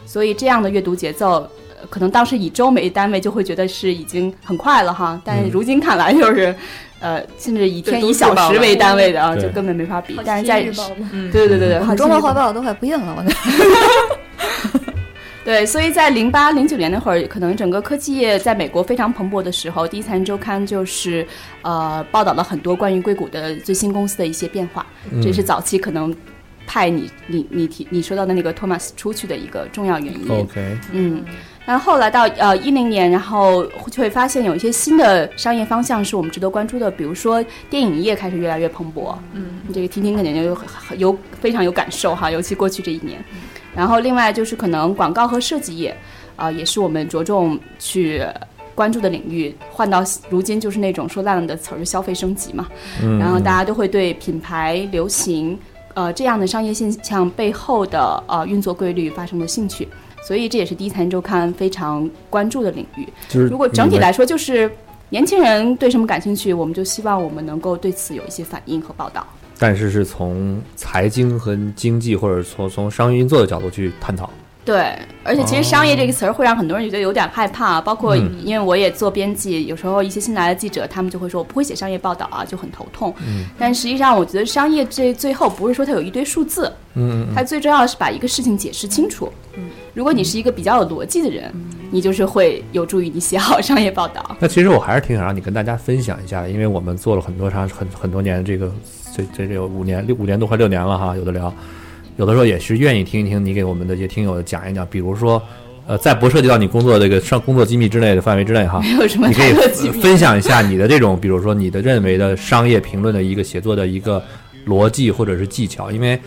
[0.06, 1.46] 所以这样的阅读节奏，
[1.78, 6.56] 呃可能当时以周为单位就会觉得是已经很快了哈，但是如今看来就是，
[7.00, 10.18] 呃，甚至以天以小时为单位的啊，就根本没法比。
[10.24, 10.88] 但是在奇日报
[11.30, 14.86] 对对对对中国华画报都快不印了，我觉得。
[15.44, 21.24] 对，所以在零八零九年那会儿，可能整个科技业在美国非常蓬勃的时候，《第一财经周刊》就是
[21.62, 24.84] 呃报道了很多关于硅谷的最新公司的一些变化，
[25.22, 26.12] 这是早期可能
[26.66, 30.28] 派你你你提你说到的那个托马斯出去的一个重要原因。
[30.28, 31.24] OK，嗯，
[31.66, 39.14] 然后后来到呃一零年，然后就会发现有一些新的商业方向是我们值得关注的，比如说电影业开始越来越蓬勃。
[39.32, 43.22] 嗯，这个听听肯定就有很有非常有感受哈，尤其过去这一年。
[43.74, 45.94] 然后另外就是可能广告和设计业，
[46.36, 48.24] 啊、也是我们着重去。
[48.76, 52.68] 关注的领域换到如今就是那种说烂了的词儿，就消费升级嘛。
[53.02, 55.58] 嗯然后大家都会对品牌流行，
[55.94, 59.88] 呃这样的商业现象背后的呃运作规律发生了兴趣，
[60.26, 63.06] 所以这也是第一财经周刊非常关注的领域。
[63.28, 64.68] 就是如果整体来说，就是
[65.08, 69.24] 年轻人对什么感兴趣，我们就希望我们能够对此有一些反应和报道。
[69.56, 74.28] 但是是从财经和经济，或者从从商业运作的角度去探讨。
[74.66, 83.14] 对，而且其实“商业”这个词儿会让很多人觉得有点害怕，包括嗯因为我也做编辑，有时候一些新来的记者，他们就会说我不会写商业报道啊，就很头痛。
[83.24, 89.32] 嗯但实际上，我觉得商业这最后不是说它有一堆数字，嗯它最重要的是把一个事情解释清楚。
[89.94, 91.50] 如果你是一个比较有逻辑的人，
[91.92, 94.36] 你就是会有助于你写好商业报道。
[94.40, 98.70] 那其实我还是挺想让你跟大家分享一下，因为我们做了很多长很很多年，这个
[99.16, 101.54] 这这这有五年六五年多快六年了哈，有的聊，
[102.16, 105.42] 有的时候也是愿意听一听你给我们的一些听友讲一讲，比如说。
[105.88, 109.52] 呃，在不涉及到你工作这个上工作机密之内的范围之内哈，没 有什么你可以
[110.02, 114.20] 分享一下你的这种，比如说你的认为的商业评论的一个写作的一个
[114.66, 116.18] 逻辑或者是技巧，因为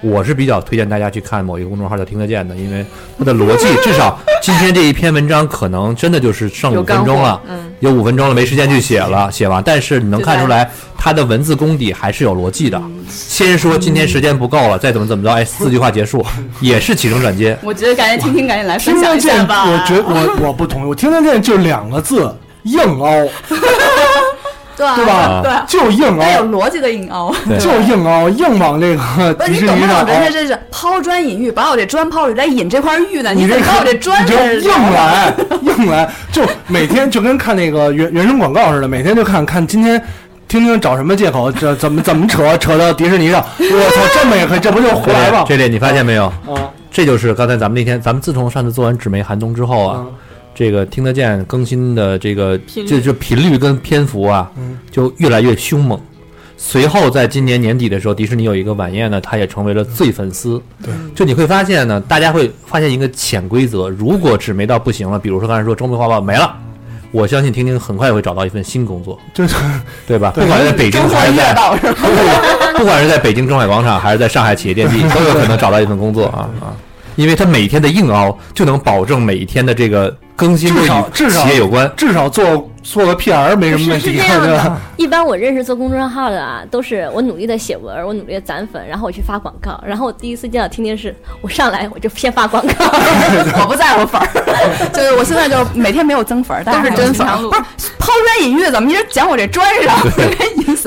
[0.00, 2.84] 我是比较推荐大家去看某一个公众号叫听得见的，因为
[3.18, 12.80] 它的逻辑至少今天这一篇文章可能真的就是剩五分钟了，嗯有五分钟了没时间去写了，写完，但是你能看出来它的文字功底还是有逻辑的。
[13.08, 16.24] 先说今天时间不够了，再怎么怎么着，哎，四句话结束，
[16.60, 17.56] 也是起承转接。
[17.62, 19.64] 我觉得赶紧听听，赶紧来分听得见，享一下吧。
[19.70, 22.34] 我觉我我不同意，我听得见就两个字，
[22.64, 23.28] 硬凹。
[24.78, 25.42] 对对吧？
[25.42, 27.34] 对，就硬那有，逻辑的硬凹。
[27.58, 29.88] 就硬凹，硬往这个不是迪士你懂不懂？
[29.88, 30.06] 尼上。
[30.06, 33.34] 人家这是抛砖引玉，把我这砖抛出来，再引这块玉呢。
[33.34, 40.02] 你这得把我这砖你就硬来，硬来，就每天就跟看那个原原声广告似的，每天就看看今天。
[40.46, 41.52] 听听找什么借口？
[41.52, 43.44] 这怎么怎么扯扯到迪士尼上？
[43.58, 44.58] 我操，这么也可以？
[44.58, 45.44] 这不就是胡来吗？
[45.46, 46.24] 这里你发现没有？
[46.24, 46.56] 啊，
[46.90, 50.14] 这就是刚才咱们那天，咱们自从上次做完纸媒寒冬之后啊，嗯
[50.58, 56.00] 这个听得见更新的这个频率就就频率跟篇幅啊，嗯就越来越凶猛。
[56.56, 60.60] 随后在今年年底的时候，迪士尼有一个晚宴呢，它也成为了最粉丝。
[60.82, 66.52] 对，就你会发现呢，大家会发现一个潜规则：如果纸媒到不行了，比如说刚才说中国画报没了。
[67.12, 69.54] 我相信婷婷很快会找到一份新工作，就是
[70.08, 70.32] 对吧？
[70.34, 71.54] 不管是在北京还是在？
[72.76, 76.74] 不管是在北京中海广场，还是在上海企业电地， 都有可能找到一份工作啊啊！
[77.14, 81.92] 因为他每天的硬凹就能保证每一天的这个更新至与少至少企业有关。
[81.96, 92.72] 至少做做个 PR 没什么问题，是是这样 对吧的？，一般我认识做公众号的啊，都是我努力的写文，我努力的攒粉，然后我去发广告，然后我第一次见到听听是，我上来我就先发广告，
[93.60, 94.26] 我不在乎粉儿，
[94.92, 97.62] 就是我现在就每天没有增粉儿，但是真粉儿经常录不是
[97.98, 99.96] 抛砖引玉，怎么一直讲我这砖上？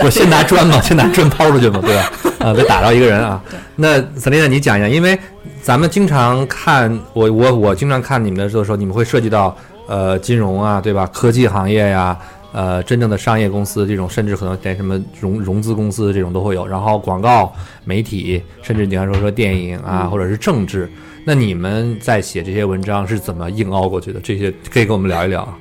[0.04, 2.12] 我先拿砖嘛，先拿砖抛出去嘛，对吧？
[2.40, 3.40] 啊，再打到一个人啊。
[3.76, 5.18] 那 Selina，你讲一讲，因为
[5.62, 9.56] 咱们经常看我我我经常看你们的时候，你们会涉及到
[9.88, 11.06] 呃金融啊，对吧？
[11.08, 12.18] 科技行业呀，
[12.54, 16.68] 呃，真正的商业公司这种，甚至可能连什么融融资公司这种都会有。
[16.68, 20.90] 然后广告、媒体，甚至你看说说电影啊，或者是政治。
[21.26, 24.20] 那你们在写这些文章是怎么硬凹过去的？
[24.22, 25.58] 这些可以跟我们聊一聊啊。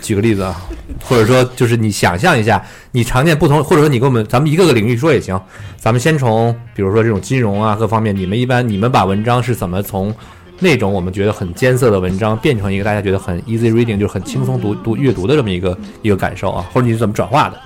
[0.00, 0.60] 举个例子啊，
[1.04, 5.40] 或者说就是你想象一下，你常见不同，或者说你跟我们咱们一个个领域说也行。
[5.76, 10.14] 咱们先从比如说这种金融啊各方面，你们一般你们把文章是怎么从
[10.62, 16.64] 那种我们觉得很艰涩的文章变成一个大家觉得很 easy reading，就是很轻松读读阅读的这么一个一个感受啊？
[16.72, 17.60] 或者你是怎么转化的？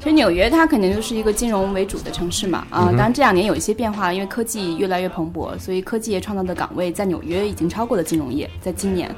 [0.00, 9.10] 其实纽约它肯定就是一个金融为主的城市嘛，啊、当然这两年有一些变化，因为科技越来越蓬勃，所以科技业创造的岗位在纽约已经超过了金融业，在今年，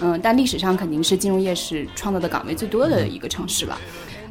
[0.00, 3.78] 嗯、但历史上肯定是金融业是创造的岗位最多的一个城市了。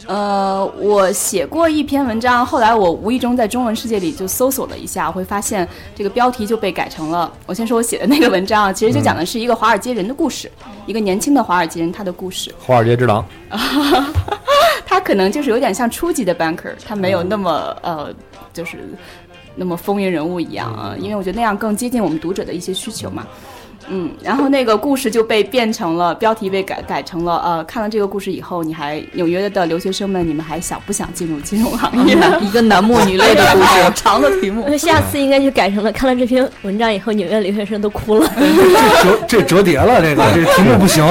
[0.08, 7.32] 呃，我写过一篇文章，后来我无意中在中文世界里就搜索了一下，会发现这个标题就被改成了。
[7.46, 10.52] 我先说我写的那个文章啊，其实就讲的是一个华尔街人的故事，
[10.86, 12.54] 一个年轻的华尔街人他的故事。
[12.60, 13.26] 华尔街之狼，
[14.86, 18.13] 他可能就是有点像初级的 banker，他没有那么呃，
[18.52, 18.94] 就是
[19.56, 23.26] 那么风云人物一样啊，因为我觉得那样更接近我们读者的一些需求嘛。
[23.26, 23.53] 嗯，
[24.22, 32.15] 然后那个故事就被变成了标题被改改成了呃，看了这个故事以后，你还纽约的留学生们，你们还想不想进入金融行业？
[32.41, 33.91] 一个男默女泪的 故事。
[33.96, 34.65] 长的题目。
[34.67, 38.30] 那下次应该就改成了看了这篇文章以后，纽约留学生都哭了。
[38.38, 41.06] 这折这折叠了，这个这题目不行，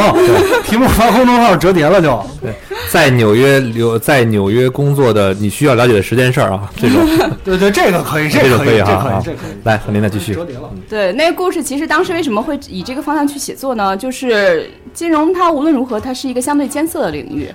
[0.64, 2.22] 题目发公众号折叠了就。
[2.40, 2.52] 对
[2.90, 6.98] 在纽约留在纽约工作的你需要了解的十件事儿啊，这种
[7.42, 9.56] 对对，这个可以，这个可以，这可以这可以。
[9.64, 10.34] 来，和琳达继续。
[10.34, 13.96] 折叠了，对，那个故事其实当时为什么会以这个方向去写作呢？
[13.96, 17.52] 就是金融它无论如何，它是一个相对艰涩的领域。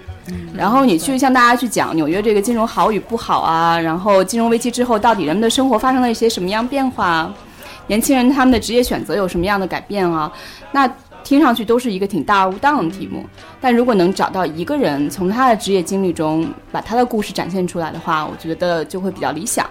[0.53, 7.33] 然后你去向大家去讲纽约这个金融好与不好啊，然后金融危机之后到底人们的生活发生了一些什么样变化啊，
[7.87, 10.29] 年轻人他们的职业选择有什么样的改变啊？
[10.71, 10.91] 那
[11.23, 13.23] 听上去都是一个挺大而无当的题目，
[13.61, 19.65] 但如果能找到一个人从他的职业经历中把他的故事展现出来的话，我觉得就会比较理想。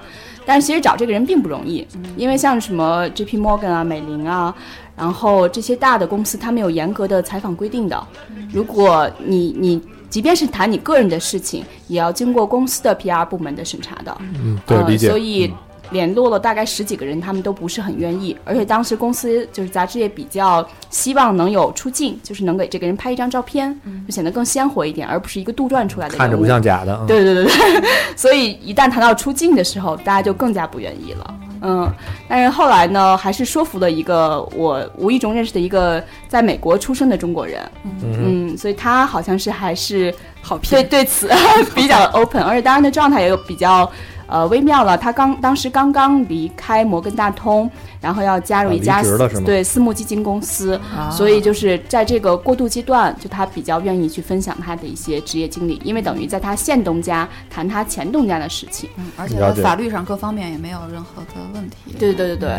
[0.44, 1.84] 但是其实找这个人并不容易，
[2.16, 3.36] 因为像什么 J.P.
[3.36, 4.54] Morgan 啊、美林啊，
[4.96, 8.06] 然后这些大的公司，他们有严格的采访规定的。
[8.50, 14.16] 如果你你即便是谈你个人的事情，也要经过公司的 PR 部门的审查的。
[14.20, 15.08] 嗯，对，呃理解。
[15.08, 15.52] 所以
[15.90, 26.16] 联络了大概十几个人，他们都不是很愿意，而且当时公司就是杂志也比较希望能有出镜，就是能给这个人拍一张照片，就显得更鲜活一点，而不是一个杜撰出来的。
[26.16, 26.96] 看着不像假的。
[27.02, 27.84] 嗯对对对对，
[28.16, 31.34] 所以一旦谈到出镜的时候，大家就更加不愿意了。
[31.68, 31.92] 嗯，
[32.28, 37.60] 但是后来呢，还是说服了一个我无意中认识的一个在美国出生的中国人。
[38.02, 41.28] 嗯，所以他好像是还是好对对此
[41.74, 43.90] 比较 open，而且当然的状态也有比较
[44.28, 44.96] 呃微妙了。
[44.96, 47.68] 他刚当时刚刚离开摩根大通，
[48.06, 49.02] 然后要加入一家
[49.44, 58.88] 对私募基金公司，所以就是在这个过渡阶段，就他比较愿意去分享他的一些职业经历，因为等于在他现东家谈他前东家的事情。
[58.96, 61.96] 嗯，而且法律上各方面也没有任何的问题。
[61.98, 62.50] 对对对对，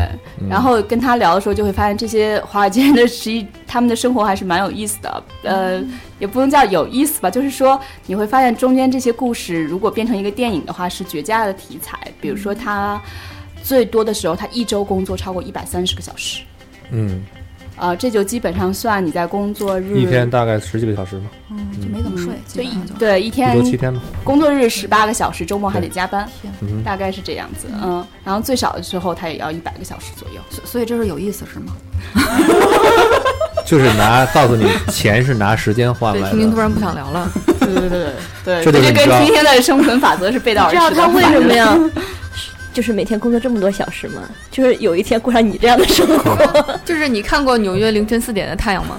[0.42, 5.22] 嗯然后跟他聊的时候，就会发现这些华尔街人的实际他们的生活还是蛮有意思的。
[5.44, 5.82] 呃，
[6.18, 11.98] 也不能叫有意思吧，就是说你会发现中间这些故事，如果变成一个电影的话，是绝佳的题材。
[12.20, 13.00] 比如说他
[13.68, 16.40] 最多的时候，他一周工作超过一百三十个小时。
[16.90, 17.22] 嗯，
[17.76, 24.00] 呃，这就基本上算你在工作日一天大概十几个小时嘛，嗯，就没怎么睡，就一对一天周七天嘛。
[24.24, 26.26] 工作日十八个小时，周末还得加班，
[26.62, 27.66] 嗯大概是这样子。
[27.82, 30.40] 嗯，然后最少的时候他也要一百个小时左右。
[30.48, 31.76] 所所以这是有意思是吗？
[33.66, 36.58] 就是拿告诉你，钱是拿时间换对，来听听突。
[36.58, 37.30] 然不想聊了。
[37.60, 38.12] 对对对对
[38.46, 40.80] 对，这这就跟今天的生存法则是背道而驰的。
[40.80, 41.78] 道他为什么要，
[42.72, 44.22] 就是每天工作这么多小时吗？
[44.50, 46.36] 就是有一天过上你这样的生活。
[46.84, 48.96] 就是你看过纽约凌晨四点的太阳吗？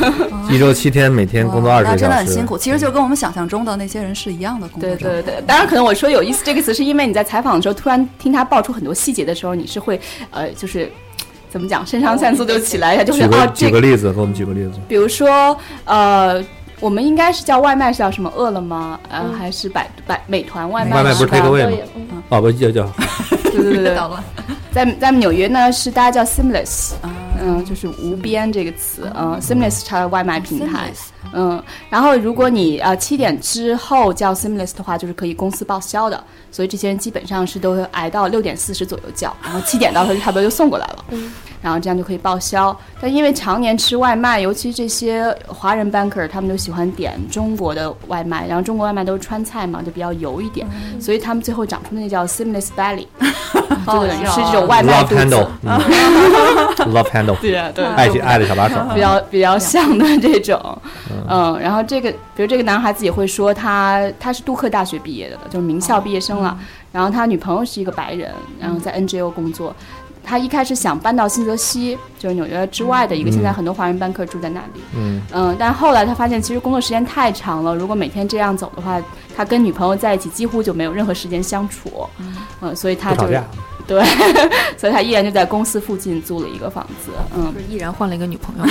[0.50, 2.56] 一周七天，每天工作二十那个小时，真的很辛苦。
[2.56, 4.88] 其实就跟我们想象中的那些人是一样的工作。
[4.88, 10.00] 对对对，当然可能我说有意思这个词，是因为你在采访的时候突然听他爆出很多细节的时候，你是会
[10.30, 10.90] 呃，就是
[11.50, 14.72] 怎么讲，肾上腺素就起来一下，就是举个哦，这举个例子，给我们举个例子。
[14.88, 16.42] 比如说呃。
[16.80, 18.32] 我们应该是叫外卖是叫什么？
[18.36, 20.98] 饿了么，呃，还是百百美团外卖？
[20.98, 22.22] 外卖不是 take away 吗？
[22.28, 22.88] 啊，不叫叫
[23.62, 24.08] 对对对对，
[24.72, 26.92] 在在纽约呢是大家叫 seamless，
[27.40, 30.92] 嗯，就是无边这个词，嗯，seamless 它的外卖平台，
[31.32, 41.04] 嗯，然后如果你呃七点之后叫 seamless 的话，就是可以公司报销的，所以这些人基本上是都会挨到六点四十左右叫，然后七点到时候就差不多就送过来了。
[41.62, 42.76] 然后这样就可以报销。
[43.00, 50.66] 但因为常年吃外卖，尤其这些华人 banker，他们都喜欢点中国的外卖，然后中国外卖都是川菜嘛，就比较油一点，
[51.00, 53.06] 所以他们最后长出那叫 seamless belly，
[53.86, 55.46] 就等于是这种外卖 love 肚子 handle，。
[55.62, 55.78] 嗯
[56.92, 58.76] love handle，对啊对爱情爱的小把手。
[58.94, 60.78] 比较比较像的这种，
[61.28, 66.56] 嗯，然后这个，比如这个男孩子也会说他他是杜克大学毕业的，就是名校毕业生了，
[66.92, 69.74] 然后他女朋友是一个白人，然后在 NGO 工作。
[70.28, 74.80] 他一开始想搬到新泽西，就是纽约之外的一个，嗯现在很多华人班客住在那里。
[74.94, 79.00] 嗯嗯，但后来他发现，其实工作时间太长了，如果每天这样走的话，
[79.34, 82.06] 他跟女朋友在一起几乎就没有任何时间相处。
[82.60, 83.42] 嗯，所以他就吵架
[83.86, 84.04] 对，
[84.76, 87.10] 所以他依然就在公司附近租了一个房子。
[87.34, 88.64] 嗯，依然换了一个女朋友。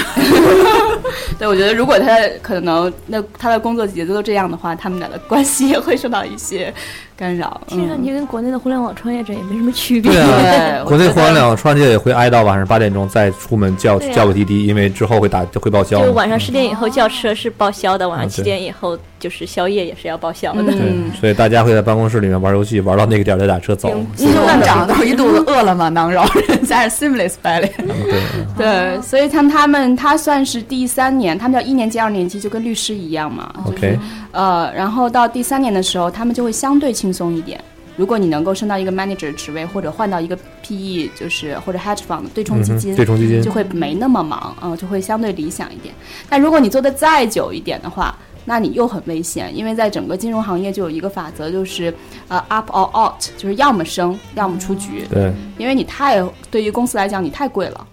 [1.40, 6.72] 对，我觉得如果他可能那他的工作节奏都这样的话，他们俩的关系也会受到一些
[7.18, 7.60] 干扰。
[7.68, 10.12] 听上嗯，去跟国内的互联网创业者也没什么区别。
[10.12, 16.06] 对啊 对， 国内互联网创业者也会挨到晚上八点钟再出门叫啊叫个滴滴，因为之后会打会报销嘛。
[16.06, 20.64] 就晚上十点以后叫车是报销的，晚上七点以后就是宵夜也是要报销的。
[20.64, 20.80] 对，
[21.20, 23.92] 所以大家会在办公室里面玩游戏，玩到那个点再打车走。
[24.18, 27.70] 你们长都一肚子饿了么囊肉，人家是 seamless belly。
[27.78, 28.22] 对，
[28.96, 33.52] 对，所以他们他们他算是第三年，他们叫一年级、二年级，就跟律师一样嘛。
[33.66, 33.98] OK
[34.32, 37.64] 呃，然后到第三年的时候，他们就会相对轻松一点。
[37.96, 45.96] 如果你能够升到一个 manager 职位，或者换到一个 PE，就是或者 hedge fund 对冲基金，嗯对冲基金就会没那么忙，嗯、就会相对理想一点。
[46.30, 51.94] 但如果你做的再久一点的话，那你又很危险，因为在整个金融行业就有一个法则，就是
[52.28, 55.06] 呃 up or out，就是要么升，要么出局。
[55.10, 57.88] 对，因为你太对于公司来讲你太贵了，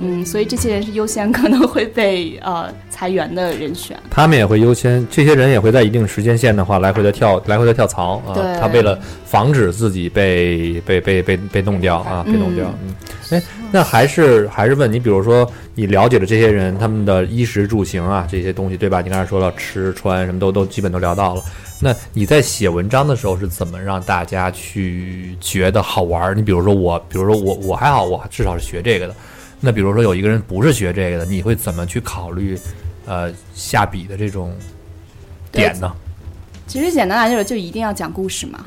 [0.00, 3.96] 嗯，所以这些人是优先可能会被呃裁员的人选。
[4.10, 8.34] 他们也会优先，这些人也会在一定时间线的话来回的跳，来回的跳槽啊。
[8.34, 12.66] 对他为了防止自己被被被被被弄掉啊，被弄掉。
[12.82, 12.94] 嗯，
[13.30, 19.00] 哎，那还是还是问你，比如说你了解的这些人他们的衣食住行啊这些东西，对吧？
[19.00, 21.42] 你刚才说了吃穿什么都都基本都聊到了。
[21.80, 26.34] 那你在写文章的时候是怎么让大家去觉得好玩儿？
[26.34, 29.14] 你比如说我，比如说我我还好，我至少是学这个的。
[29.60, 32.58] 那比如说有一个人不是学这个的，你会怎么去考虑，
[33.06, 34.52] 呃，下笔的这种
[35.50, 35.92] 点呢？
[36.66, 38.64] 其实简单来说，就一定要讲故事嘛。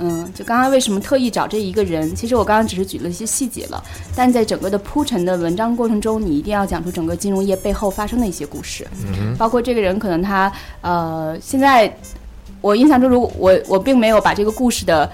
[0.00, 2.14] 嗯就刚刚为什么特意找这一个人？
[2.14, 3.82] 其实我刚刚只是举了一些细节了，
[4.14, 8.86] 但在整个的铺陈的文章过程中，你一定要讲出整个金融业背后发生的一些故事。
[9.06, 11.92] 嗯包括这个人可能他呃，现在
[12.60, 15.10] 我印象中，如果我我并没有把这个故事的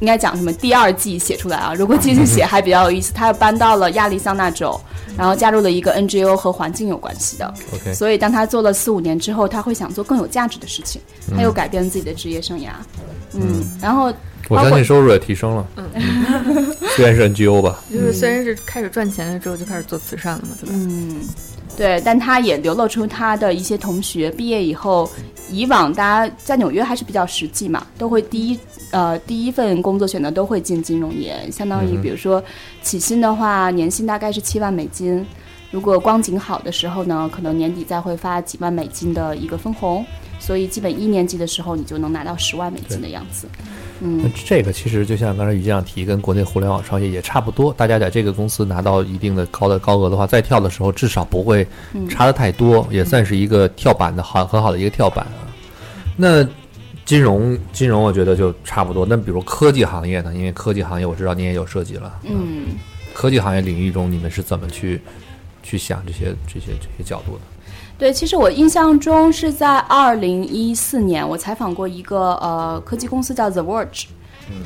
[0.00, 3.12] 应该讲什么第二季写出来啊，如果继续写还比较有意思。
[3.14, 4.78] 他又搬到了亚利桑那州，
[5.16, 7.54] 然后加入了一个 NGO 和环境有关系的。
[7.74, 11.00] OK 所以当他做了四五年之后，他会想做更有价值的事情，
[11.34, 12.70] 他又嗯改变自己的职业生涯。
[13.32, 14.12] 嗯，然后
[14.48, 15.66] 我相信收入也提升了。
[15.76, 20.74] 嗯虽然是 NGO 吧， 就是虽然是开始赚钱了之后就开始做慈善了嘛，对吧？
[20.74, 21.16] 嗯，
[21.76, 25.10] 对，但他也流露出他的一些同学毕业以后，
[25.50, 28.58] 以往大家在纽约还是比较实际嘛，都会第一
[28.90, 32.42] 呃第一份工作选择都会进金融业，相当于比如说
[32.82, 35.24] 起薪的话，年薪大概是七万美金，
[35.70, 40.04] 如果光景好的时候呢，可能年底再会发几万美金的一个分红，
[40.38, 43.48] 所以基本一年级的时候你就能拿到十万美金的样子。
[44.00, 47.72] 嗯，这个其实就像刚才于这样提，跟国内互联网创业也差不多。
[47.72, 55.48] 大家在这个公司拿到一定的高的高额的话，再跳的时候至少不会嗯差的太多，也算是一个跳板的好很好的一个跳板啊。
[56.14, 56.46] 那
[57.06, 59.06] 金融金融我觉得就差不多。
[59.08, 60.34] 那比如科技行业呢？
[60.34, 62.76] 因为科技行业我知道你也有涉及了，嗯。
[63.14, 65.00] 科技行业领域中你们是怎么去
[65.62, 67.40] 去想这些这些这些角度的？
[67.98, 74.04] 对，其实我印象中是在二零一四年，我采访过一个呃科技公司叫 The Verge，、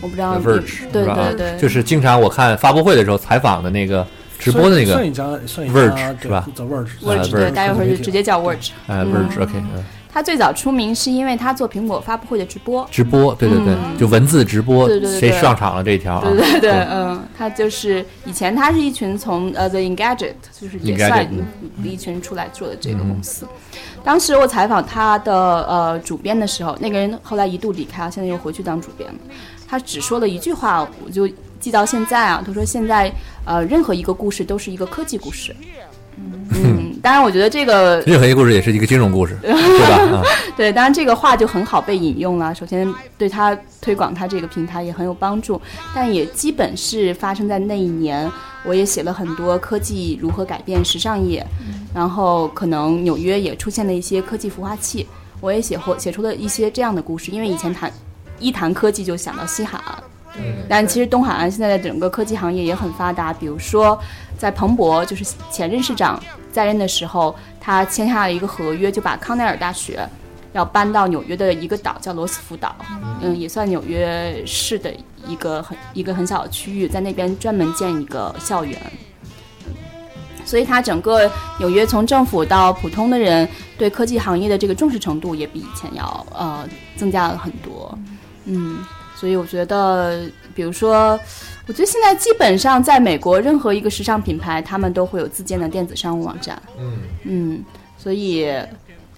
[0.00, 4.04] 我不知道 The 你 Verge 对对对，就是经常我看发布会的时候采访的那个
[4.38, 8.70] 直播的那个算一家算一家 Verge 是吧？The Verge Verge Verge 对，大家会就直接叫 Verge。
[8.88, 9.12] 哎嗯。
[9.12, 12.86] Verge OK 嗯他最早出名是因为他做苹果发布会的直播。
[12.90, 16.22] 直播对对对，嗯就文字直播，对对对对谁上场了这一条啊？
[16.28, 21.46] 对对对，嗯，他就是以前他是一群从呃 The Engadget，就是也算嗯
[21.84, 23.46] 一群出来做的这个公司。
[24.02, 25.32] 当时我采访他的
[25.66, 29.18] 呃主编的时候，那个人后来一度离开，现在又回去当主编了。
[29.68, 31.28] 他只说了一句话，我就
[31.60, 32.42] 记到现在啊。
[32.44, 33.12] 他说现在
[33.44, 35.54] 呃任何一个故事都是一个科技故事。
[36.16, 40.18] 嗯， 当然我觉得这个任何一个故事也是一个金融故事， 对吧？
[40.18, 40.22] 啊，
[40.56, 42.54] 对，当然这个话就很好被引用了。
[42.54, 45.60] 首先，对他推广他这个平台也很有帮助，
[45.94, 48.30] 但也基本是发生在那一年。
[48.62, 51.42] 我也写了很多科技如何改变时尚业，
[51.94, 55.06] 然后可能纽约也出现了一些科技孵化器，
[55.40, 57.32] 我也写或写出了一些这样的故事。
[57.32, 57.90] 因为以前谈
[58.38, 59.98] 一谈科技就想到西海岸，
[60.68, 63.98] 但其实东海岸现在的整个科技行业也很发达，比如说
[64.36, 66.22] 在彭博，就是前任市长
[66.52, 70.08] 在任的时候，他签下了一个合约，就把康奈尔大学
[70.52, 72.74] 要搬到纽约的一个岛，叫罗斯福岛，
[73.20, 74.92] 嗯，也算纽约市的
[75.26, 78.76] 一个很一个很小的区域，在那边专门建一个校园。
[80.44, 81.30] 所以，它整个
[81.60, 83.48] 纽约从政府到普通的人
[83.78, 87.96] 对科技行业的这个重视程度也比以前要呃增加了很多。
[88.46, 88.84] 嗯，
[89.14, 91.18] 所以我觉得，比如说，
[91.66, 96.60] 我觉得现在基本上在美国，任何一个时尚品牌，他们都会有自建的电子商务网站。
[96.78, 97.64] 嗯嗯，
[97.96, 98.46] 所以，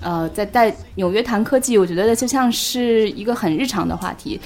[0.00, 4.40] 呃，在在纽约谈科技，我觉得就像是一个很日常的话题。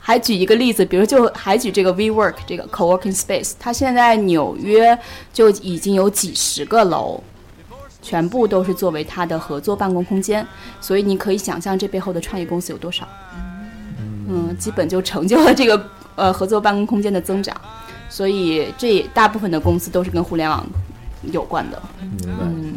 [0.00, 4.98] 还举一个例子，比如就还举这个 WeWork 这个 co-working space，它现在纽约
[5.34, 7.22] 就已经有几十个楼，
[8.00, 10.46] 全部都是作为它的合作办公空间，
[10.80, 13.06] 所以你可以想象这背后的创业公司有多少。
[14.30, 15.76] 嗯，基本就成就了这个
[16.18, 17.56] 呃合作办公空间的增长，
[18.10, 20.66] 所以这大部分的公司都是跟互联网
[21.32, 21.80] 有关的。
[22.00, 22.44] 明白。
[22.44, 22.74] 嗯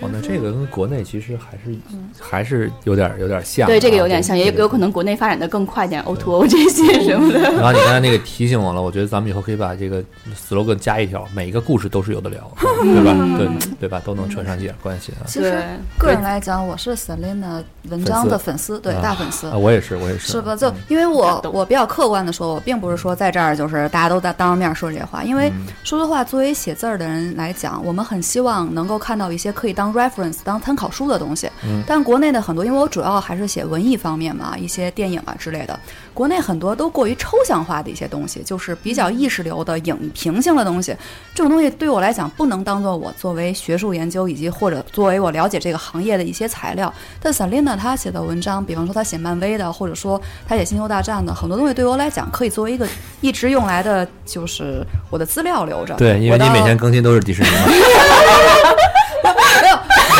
[0.00, 1.78] 哦，那这个跟国内其实还是
[2.20, 7.38] 还是有点有点像啊，对，这个有点像，也对有可能国内发展的更快点，O to O 这些什么的。
[7.52, 10.02] 然后你刚才那个提醒我了，我觉得咱们以后可以把这个
[10.36, 12.50] slogan 加一条，每一个故事都是有的聊，
[12.82, 13.14] 对吧？
[13.38, 13.48] 对
[13.80, 14.02] 对吧？
[14.04, 15.22] 都能扯上一点关系啊。
[15.26, 15.62] 其实
[15.98, 19.56] 个人来讲，我是 Selina 文章的粉丝，对啊大粉丝啊，。
[19.56, 20.56] 我也是，我也是，是吧？
[20.56, 31.50] 就因为我我比较客观的说，我并不是说在这儿就是大家都在当着面说这些话，因为嗯说实话，作为写字儿的人来讲，我们很希望能够看到一些可以当 reference、当参考书的东西。
[31.64, 35.78] 嗯但国内的很多，因为我主要还是写文艺方面嘛，一些电影啊之类的，
[36.14, 40.96] 国内很多都过于抽象化的一些东西，就是比较意识流的影评性的东西。
[41.34, 46.92] 这种东西对我来讲，不能当做我作为学术研究以及或者作为我了解这个行业的一些材料。
[47.20, 52.86] 但 Selina 她写的文章，比方说她写漫威的，或者说她写星球大战的，很多东西对我来讲可以作为一个
[53.20, 55.94] 一直用来的，就是我的资料留着。
[55.96, 57.56] 对，因为你每天更新都是迪士尼嘛。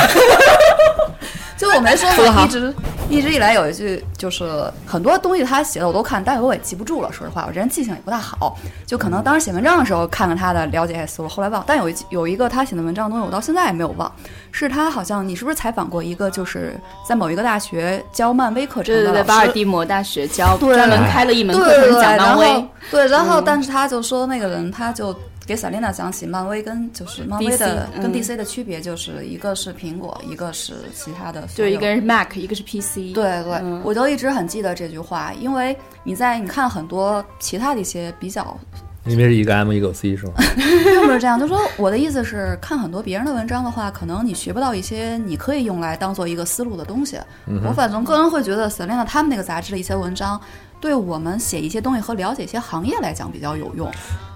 [1.56, 2.10] 就我没说
[2.44, 2.74] 一直
[3.08, 4.44] 一直以来有一句，就是
[4.86, 7.12] 很多东西他写的我都看，但是我也记不住了。
[7.12, 11.62] 说实话，我这人记性也不大好，就可能当时写文章的时候看看他的了解还思路，后来忘。
[11.66, 14.10] 但有一有一个他写的文章的东西，我到现在也没有忘。
[14.50, 16.78] 是他好像你是不是采访过一个，就是
[17.08, 22.68] 在某一个大学教漫威课程的对对对，的巴尔的摩大学教对专门开了一门课程讲漫威。
[22.90, 25.14] 对，然后嗯但是他就说那个人他就。
[25.46, 31.46] 给萨琳娜讲起漫威跟就是漫威的 DC 跟嗯 DC 的区别，就是一个是苹果，一个是其他的。
[31.54, 33.12] 就一个是 Mac，一个是 PC。
[33.14, 38.56] 对对，嗯我就一直很记得这句话，因为你在你看很多其他的一些比较，
[39.04, 40.32] 因为是一个 M 一个 C 是吗？
[40.56, 47.18] 并不是这样，就说我的意思是，看很多别人的文章的话，可能你学不到一些你可以用来当做一个思路的东西。
[47.46, 50.40] 嗯我反正个人会觉得 Selina 他们那个杂志的一些文章，
[50.80, 53.90] 对我们写一些东西和了解一些行业来讲比较有用。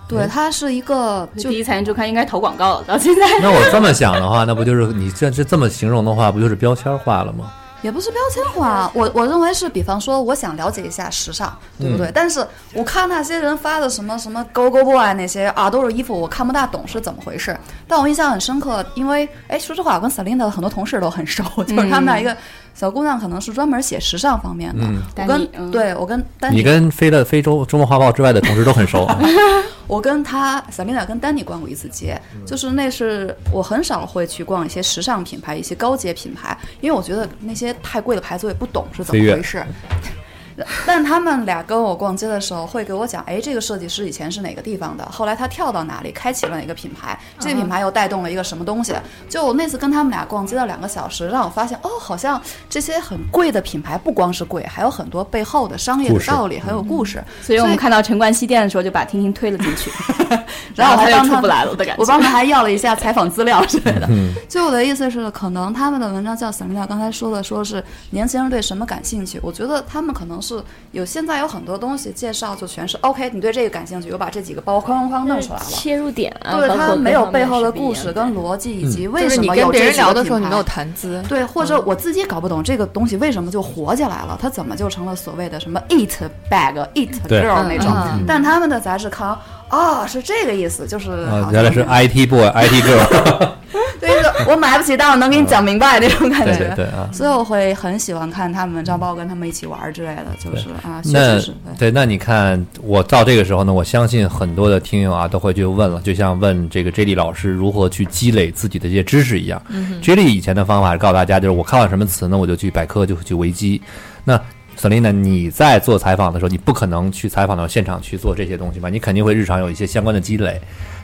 [0.08, 3.20] 对，它是一个就第一财经周刊应该投广告了，到现在。
[3.40, 7.52] 那我这么想的话，那不就是你这这这么形容的话，不就是标签化了吗？
[7.80, 12.08] 也不是标签化，我我认为是，比方说，我想了解一下时尚，对不对？
[12.08, 12.44] 嗯但是
[12.74, 17.56] 我看那些人发的什么什么 Go Go Boy 那些啊，都是衣服，我看不大懂是怎么回事。
[17.86, 22.36] 但我印象很深刻，因为哎，说实话，我跟 Selina 的很多同事都很熟， 就是他们俩一个
[22.78, 24.84] 小姑娘，可能是专门写时尚方面的。
[24.84, 29.04] 嗯我跟嗯对我跟丹你跟飞的非洲周末画报之外的同事都很熟。
[29.88, 39.60] 我跟他 Selina 跟丹尼逛过一次街，就是那是我很少会去逛一些时尚品牌、一些高阶品牌，因为我觉得那些太贵的牌子我也不懂是怎么回事。
[40.86, 48.94] 但他们俩跟我逛街的时候会给我讲，哎，这个设计师以前是哪个地方的，后来他跳到哪里，开启了哪个品牌，这个品牌又带动了一个什么东西。
[49.28, 57.22] 就我那次跟他们俩逛街了两个小时，让我发现，哦，好像这些很贵的品牌不光是贵，还有很多背后的商业的道理，很有故事。
[57.42, 59.90] 所以我们看到陈冠希店的时候，就把婷婷推了进去，
[60.74, 62.00] 然后我还帮他他就出不来了的感觉。
[62.00, 64.06] 我帮他还要了一下采访资料之类的。
[64.10, 69.38] 嗯就我的意思是，可能他们的文章像 Selina 刚才说的，说是年轻人对什么感兴趣。
[69.42, 75.64] 我觉得他们可能是有现在有很多东西介绍，就全是 OK，你对这个感兴趣，我把这几个包框框弄出来了。
[75.66, 81.22] 切入点啊，对包括他没有背后的故事跟逻辑，以及为什么你跟别有这几个人聊的时候，品牌你没有谈资。
[81.28, 87.92] 对，或者我自己搞不懂这个东西为什么就火起来了，它怎么就成了所谓的什么 it bag、it girl 那种？
[87.92, 89.36] 嗯但他们的杂志刊
[89.70, 91.10] 哦、是这个意思，就是
[91.52, 93.48] 原来是 IT boy、IT girl，
[94.00, 96.72] 对，就是我买不起，但我能给你讲明白那种感觉。
[96.74, 97.08] 对对啊。
[97.12, 101.40] 所以我会很喜欢看他们包括跟他们一起玩儿之类的，就是啊，学那。
[101.40, 109.60] 对，对那你看，我到这个时候呢，我相信很多的听友啊都会去问了，就像问这个 J D 老师如何去积累自己的这些知识一样。
[110.00, 113.80] J D 以前的方法是告诉大家，就是我看到什么词呢，我就去百科，就去维基。
[114.24, 114.40] 那
[114.78, 118.88] Selina，你在做采访的时候，你不可能去采访到现场去做这些东西吧？
[118.88, 120.60] 你肯定会日常有一些相关的积累。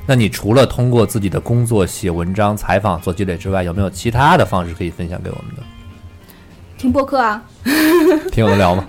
[0.06, 5.62] 那你除了通过自己的工作写文章、采访做积累之外，有没有其他的方式可以分享给我们的？
[6.76, 7.42] 听播客啊，
[8.30, 8.84] 听有的聊吗？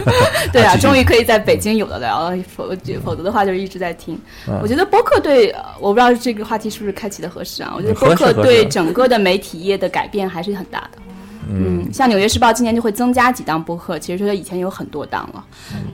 [0.50, 4.18] 对啊，终于可以在北京有的聊了，否否则的话就是一直在听。
[4.48, 7.74] 嗯我觉得播客对，呃我不知道这个话题是不是开启的合适啊？
[7.76, 10.98] 我觉得播客对整个的媒体业的改变还是很大的。
[11.48, 15.44] 嗯，像《纽约时报》今年就会增加几档播客，其实说它以前有很多档了。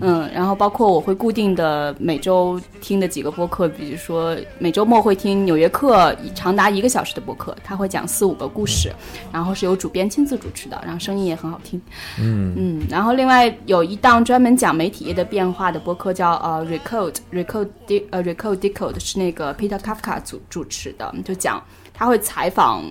[0.01, 8.93] 嗯，然后包括我会固定的每周听的几个播客，比如说每周末会听《纽约客》长达一个小时的播客，他会讲四五个故事，
[9.33, 11.81] 然后是由主编亲自主持的，然后声音也很好听。
[12.19, 22.83] 嗯嗯，然后另外有一档专门讲媒体业的变化的播客叫呃 Recode Recode De 呃 Recode Decode 是那个 Peter Kafka 主主持的，就讲他会采访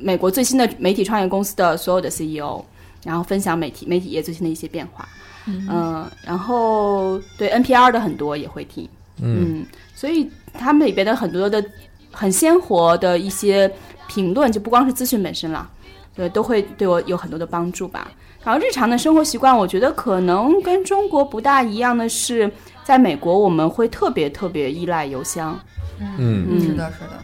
[0.00, 2.62] 美国最新的媒体创业公司的所有的 CEO，
[3.04, 5.08] 然后分享媒体媒体业最新的一些变化。
[5.46, 8.88] 嗯、然后对 NPR 的很多也会听，
[9.20, 11.62] 嗯嗯，所以他们里边的很多的
[12.10, 13.70] 很鲜活的一些
[14.08, 15.68] 评论，就不光是资讯本身了，
[16.16, 18.10] 对，都会对我有很多的帮助吧。
[18.42, 22.50] 然后日常的生活习惯，我觉得可能跟中国不大一样的是，
[22.82, 25.60] 在美国我们会特别特别依赖邮箱，
[26.00, 27.22] 嗯嗯，是的，是的。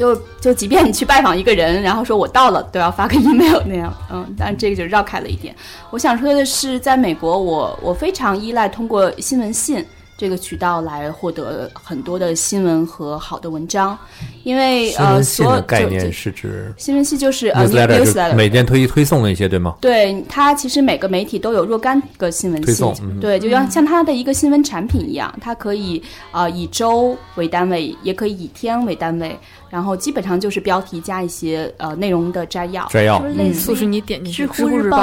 [0.00, 5.54] 就就即便你去拜访一个人，然后说我到了，都要发个 email 那样，嗯，但这个就绕开了一点。
[5.90, 9.84] 我想说的是，在美国我，我非常依赖通过新闻信
[10.16, 13.96] 这个渠道来获得很多的新闻和好的文章，
[14.42, 19.74] 因为新呃，闻信所有概念是指新闻系就是呃 newsletter，每天推推送那些，对吗？
[19.80, 29.38] 对它，其实每个媒体都有若干个新闻信推送，嗯对，就像像它的一个新闻产品一样，它可以呃以周为单位，也可以以天为单位，
[29.70, 32.86] 然后基本上就是标题加一些呃内容的摘要。
[32.90, 34.98] 摘要类似促使你点进去知乎日报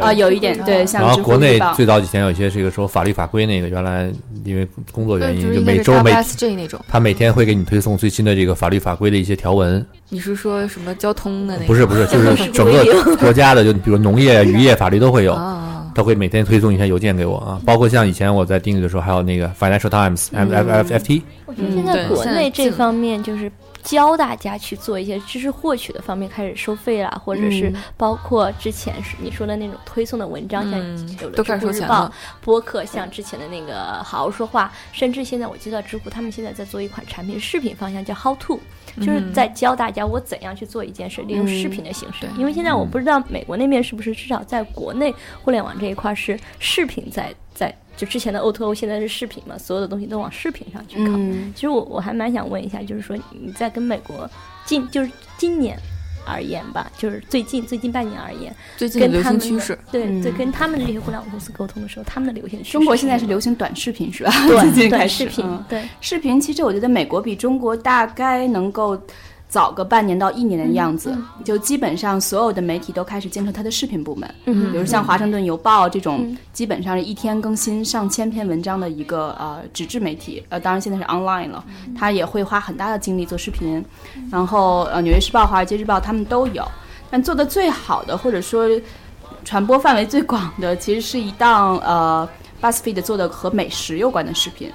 [0.00, 4.10] 啊、有一点对，像然后国内最早以前有一些这个说法律法规那个，原来
[4.44, 6.12] 因为工作原，因，就每周每
[6.54, 6.80] 那种。
[6.88, 11.66] 他每天会给你推送最新的这个法律法规的一些条文，你是说什么交通的那个？
[11.66, 15.34] 不是不是，就是 整个国家的，就比如农业、渔业法律都会有。
[15.34, 23.50] 啊，他会每天推送一些邮件给我啊，包括像以前我在定义的时候，还有那个 Financial Times、F F F T，我觉得现在国内这方面就是
[23.82, 27.74] 教大家去做一些知识获取的方面开始收费啦，或者是嗯。
[27.96, 32.10] 包括之前是你说的那种推送的文章，像嗯有的知乎日报
[32.40, 38.60] 播客，像之前的那个好好说话，甚至现在我知道知乎他们现在在做一款产品，视频方向叫 How to，
[38.96, 42.26] 就是嗯在教大家我怎样去做一件事，利用视频的形式。
[42.26, 42.30] 对。
[42.38, 47.76] 因为现在我不知道美国那边是不是至少在国内互联网这一块是视频在在。
[47.96, 51.12] 就之前的 O to O 现在是视频嘛，所有的东西都往视频上去靠。
[51.16, 54.28] 嗯其实我我还蛮想问一下，就是说你在跟美国
[54.64, 55.78] 近就是今年
[56.24, 59.78] 而言吧，就是最近最近半年而言，最近的流行趋势。
[59.90, 64.30] 对嗯对，跟他们的这些互联网公司沟通的时候，他们的流行趋势中国现在是流行短视频是吧？
[64.46, 68.96] 对 最近开短视频嗯，对，视频其实我觉得美国比中国大概能够
[69.52, 81.62] 早个半年到一年的样子，就基本上所有的媒体都开始建设它的视频部门，嗯比如像《华盛顿邮报》这种嗯，基本上是一天更新上千篇文章的一个呃纸质媒体，呃，当然现在是 online 了，
[81.94, 83.84] 它也会花很大的精力做视频，
[84.30, 86.66] 然后呃，《纽约时报》《华尔街日报》他们都有，
[87.10, 88.66] 但做的最好的或者说
[89.44, 92.26] 传播范围最广的，其实是一档呃。
[92.62, 94.70] BuzzFeed 做的和美食有关的视频，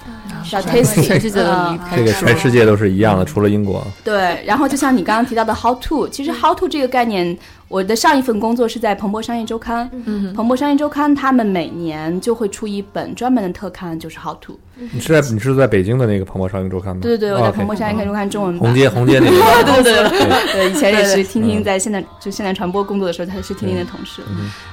[0.48, 3.82] 叫 Tasty，全世界都呃离开这个全世界都是一样的，除了英国。
[4.04, 7.36] 对，然后就像你刚刚提到的 How to，其实 How to 这个概念，
[7.68, 14.58] 我的上一份工作是在彭博商业周刊，嗯彭博商业周刊他们每年就会出一本专门的特刊，就是 How to。
[14.92, 17.02] 你是在你是在北京的那个彭博商业周刊吗？
[17.02, 18.60] 对对对，我在彭博商业周刊中文版。
[18.60, 19.36] 红街红街那个
[19.82, 24.22] 对对对对对，以前也是听听在现在就现在传播工作的时候，他是听听的同事。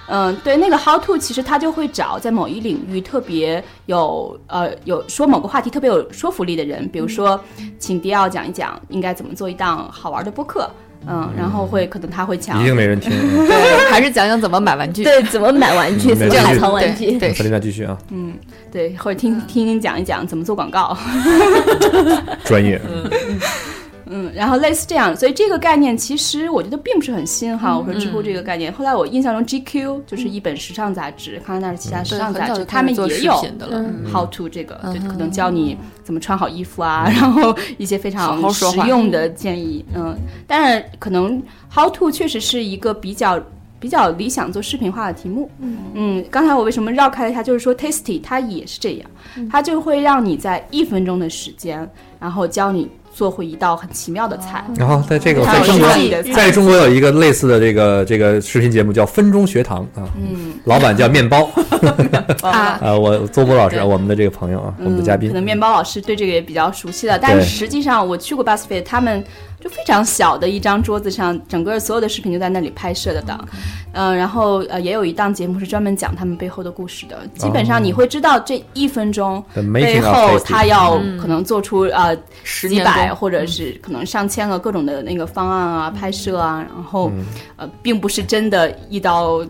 [0.07, 7.37] 嗯，对，那个 How to 其实他就会找在某一领域特别有呃有说某个话题特别有说服力的人，比如说
[7.77, 10.69] 请迪奥讲一讲应该怎么做一档好玩的播客。
[11.07, 13.11] 嗯，然后会可能他会抢，一定没人听。
[13.47, 18.33] 对，还是讲讲怎么买玩具，对，怎么买玩具，嗯怎么海藏玩具，对，弗琳娜继续啊，嗯，
[18.71, 20.97] 对，或者听听听讲一讲怎么做广告，
[22.43, 22.79] 专业。
[22.91, 23.09] 嗯，
[24.33, 27.77] 然后类似这样，所以这个概念其实我觉得并不是很新哈。
[27.77, 33.33] 我说知乎这个概念，后来我印象中 GQ 就是一本时尚杂志，康奈尔旗下时尚杂志，他们也有
[34.11, 39.83] How to 这个，就可能教你怎么穿好衣服啊，然后一些非常实用的建议。
[39.95, 41.41] 嗯，但是可能
[41.73, 43.41] How to 确实是一个比较。
[43.77, 45.77] 比较理想做视频化的题目，嗯。
[45.93, 49.07] 嗯，刚才我为什么绕开了它，就是说 Tasty 它也是这样，
[49.51, 51.87] 它就会让你在一分钟的时间，
[52.19, 54.65] 然后教你做回一道很奇妙的菜。
[54.75, 55.89] 然后在这个在中国，
[56.35, 61.49] 在中国有一个类似的这个这个视频节目叫分钟学堂啊，嗯，老板叫面包。
[62.43, 69.23] 啊， 呃，我邹波老师，我们的这个朋友啊，我们的嘉宾，可能面包老师对这个也比较熟悉的，但是实际上我去过 BuzzFeed，他们。
[69.65, 73.43] 就非常小的一张桌子上，整个所有的视频就在那里拍摄的档，
[73.93, 77.25] 嗯、呃，然后呃也有一档节目是专门讲他们背后的故事的。
[77.35, 79.43] 基本上你会知道这一分钟
[79.73, 87.11] 背后他要可能做出呃几百或者是可能上千个各种的那个方案啊、拍摄啊，然后
[87.55, 89.43] 呃并不是真的一刀。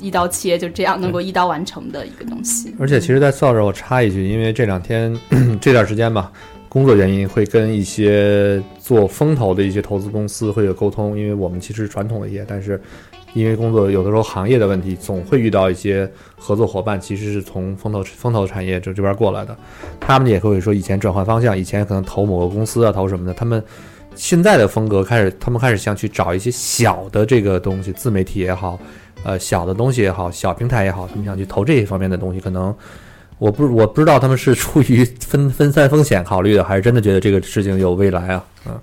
[0.00, 2.74] 一刀切就这样能够一刀完成的一个东西。
[2.80, 5.16] 而且其实，在造这儿我插一句，因为这两天
[5.62, 6.32] 这段时间吧。
[6.72, 12.80] 工作原因会跟一些做风投的一些投资公司会有沟通，因为我们其实传统的业，但是
[13.34, 19.54] 因为工作有的时候行业的问题，总会遇到一些合作伙伴其实是从风投风投产业这这边过来的，
[20.00, 23.62] 他们也会说以前转换方向，以前可能投某个公司啊，投什么的，他们
[24.14, 28.80] 现在的风格开始，他们开始想去找一些小的这个东西，自媒体也好，
[29.24, 32.74] 呃，小的东西也好，小平台也好，他们想去投这些方面的东西，可能。
[33.42, 38.44] 我不我不知道他们是出于分分散风险考虑的，还是真的觉得这个事情有未来啊？
[38.68, 38.80] 嗯，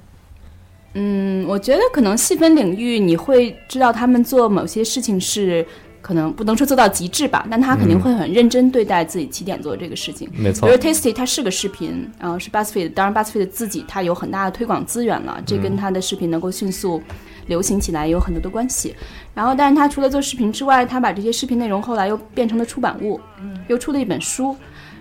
[0.96, 5.66] 嗯，我觉得可能细分领域你会知道他们做某些事情是
[6.02, 10.30] 可能不能说做到极致吧，但他肯定会很认真对待自己起点做这个事情。
[10.34, 17.02] 没错，比如 Tasty 它是个视频，然后是 Buzzfeed，当然 Buzzfeed 自己它有很大的推广资源了，这跟它的视频能够迅速
[17.48, 18.96] 流行起来有很多的关系。
[19.34, 23.20] 然后，但是他除了做视频之外，他把这些视频内容后来又变成了出版物，
[23.68, 24.56] 又出了一本书，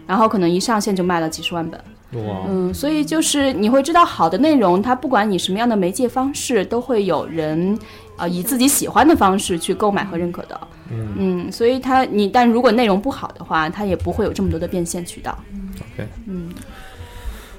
[0.06, 1.80] 然后可能一上线就卖了几十万本。
[2.12, 7.74] 哇，嗯，所以就是你会知道，好的内容，它不管你什么样的媒介方式，都会有人
[8.16, 10.58] 啊、呃、以自己喜欢的方式去购买和认可的。
[10.90, 15.38] 嗯嗯，所以它你但如果内容不好的话，它也不会有这么多的变现渠道。
[15.94, 16.50] OK，嗯。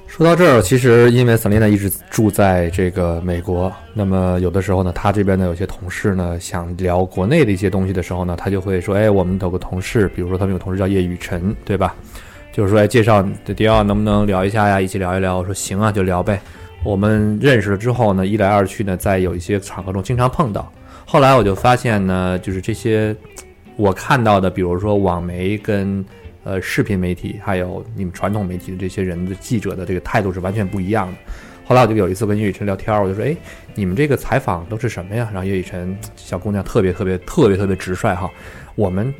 [0.07, 11.95] 说到这儿，其实因为 Selina 一直住在这个美国，那么有的时候呢，他这边呢有些同事呢想聊国内的一些东西的时候呢，他就会说：“哎，我们有个同事，比如说他们有个同事叫叶雨辰，对吧？
[12.51, 14.81] 就是说，哎，介绍迪奥能不能聊一下呀？
[14.81, 16.41] 一起聊一聊。”我说：“行啊，就聊呗。”
[16.83, 20.69] 我们认识了之后呢，一来二去呢，在有一些场合中经常碰到。
[21.11, 23.15] 后来我就发现呢，就是这些
[23.75, 26.05] 我看到的，比如说网媒跟。
[26.45, 31.13] 呃，视频媒体还有你们传统媒体的这些人的记者的这个态度是完全不一样的。
[31.65, 33.35] 后来我就有一次跟叶雨辰聊天，我就说：“哎，
[33.75, 38.31] 你们这个采访都是什么呀？”然后叶雨辰小姑娘特别特别特别特别直率哈。
[38.75, 39.13] 我们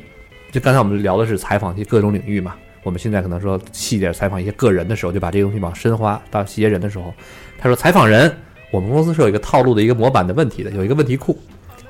[0.50, 7.12] 就刚才我们聊的是采访一些各种领域嘛，我们现在可能说细点采访一些个人的时候，就把这个东西往深化到细节人的时候，
[7.58, 8.34] 他说采访人，
[8.72, 11.38] 我们公司是有一个套路的一个模板的问题的，有一个问题库，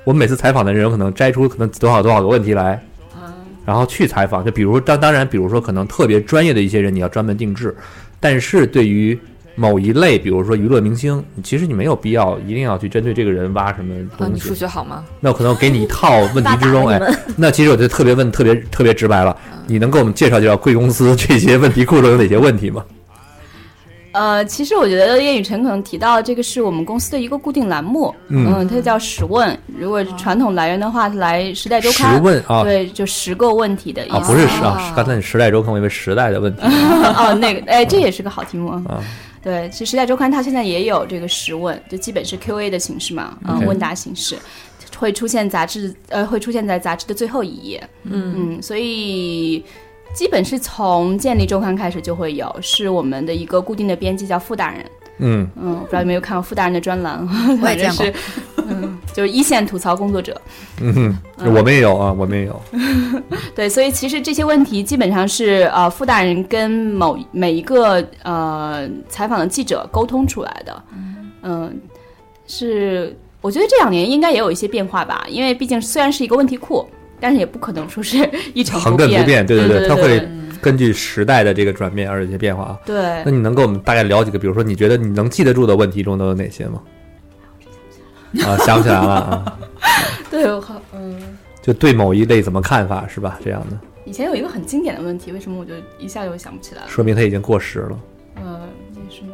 [0.04, 2.80] 我们每次采访的人可能摘出可能多少多少个问题来。
[3.66, 7.72] 然后去采访，就比如当当然，比如说可能特别专业的一些人，你要专门定制。
[8.18, 9.16] 但是对于
[9.54, 14.32] 某一类，比如说娱乐明星，其实你没有必要一定要去针对这个人挖什么东西。
[14.32, 15.04] 你数学好吗？
[15.20, 17.00] 那我可能给你一套 问题之中，哎，
[17.36, 19.36] 那其实我就特别问，特别特别直白了。
[19.66, 22.82] 你能给我们介绍介绍贵公司这些问题库中有哪些问题吗？
[24.12, 29.56] 呃，其实我觉得叶雨辰可能提到这个是我们公司的一个固定栏目，嗯，它叫十问。
[29.78, 34.16] 如果是传统来源的话，来《时代周刊》十问啊，对，就十个问题的意思。
[34.16, 36.62] 啊，不是十啊，刚才你《时代周刊》我以为时代的问题。
[37.16, 38.82] 哦，那个，哎，这也是个好题目啊。
[39.42, 44.36] 对，其实《时代周刊》它现在也有这个十问，就基本是 Q&A 的形式嘛，嗯，问答形式，
[44.98, 47.88] 会出现杂志，呃，会出现在杂志的最后一页。
[48.02, 49.64] 嗯嗯，所以。
[50.12, 54.84] 基本是从建立周刊开始就会有，是我们的一个固定的编辑叫傅大人。
[55.22, 57.26] 嗯嗯，不知道有没有看过傅大人的专栏？
[57.62, 58.06] 我也见过。
[58.68, 60.40] 嗯，就是一线吐槽工作者。
[60.80, 62.62] 嗯哼，嗯我们也有啊，我们也有。
[63.54, 70.82] 对，所以其实这些问题基本上是呃傅大人跟某每一个呃采访的记者沟通出来的。
[71.42, 71.78] 嗯、
[72.46, 76.86] 是我觉得这两年应该也有一些变化吧，因为毕竟虽然是一个问题库，
[77.20, 78.16] 但是也不可能说是
[78.54, 80.26] 一成恒亘不变，对对对，它会
[80.60, 82.78] 根据时代的这个转变而有一些变化啊。
[82.84, 86.82] 对那你能给我们大概聊几个，比如说你觉得你能记得住的问题中都有哪些吗？
[88.46, 89.58] 啊，想不起来了啊，
[90.30, 91.20] 对，我好嗯。
[91.62, 93.38] 就对某一类怎么看法是吧？
[93.44, 96.88] 这样的，以前有一个很经典的问题，为什么我就一下就想不起来了？
[96.88, 97.98] 说明它已经过时了
[98.36, 98.60] 呃，
[98.94, 99.32] 那什么？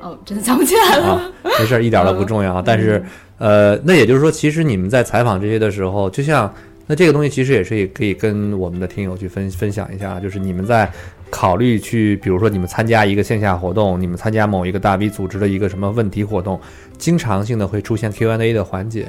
[0.00, 1.06] 哦，真的想不起来了。
[1.12, 1.32] 啊。
[1.60, 2.62] 没事儿，一点都不重要啊。
[2.64, 3.04] 但是，
[3.38, 6.52] 呃，那也就是说，其实你们在采访这些的时候，就像
[6.86, 10.90] 那这个东西，其实也是也可以跟我们的听友去分分享一下，就是你们在
[11.30, 16.60] 考虑去，比如说你们参加一个线下活动，你们参加某一个大 V 组织的一个什么问题活动，
[16.96, 19.06] 经常性的会出现 Q&A 的环节。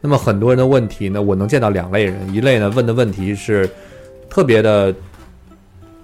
[0.00, 3.68] 那么很多人的问题呢，我能见到两类人，一类呢问的问题是
[4.28, 4.94] 特别的。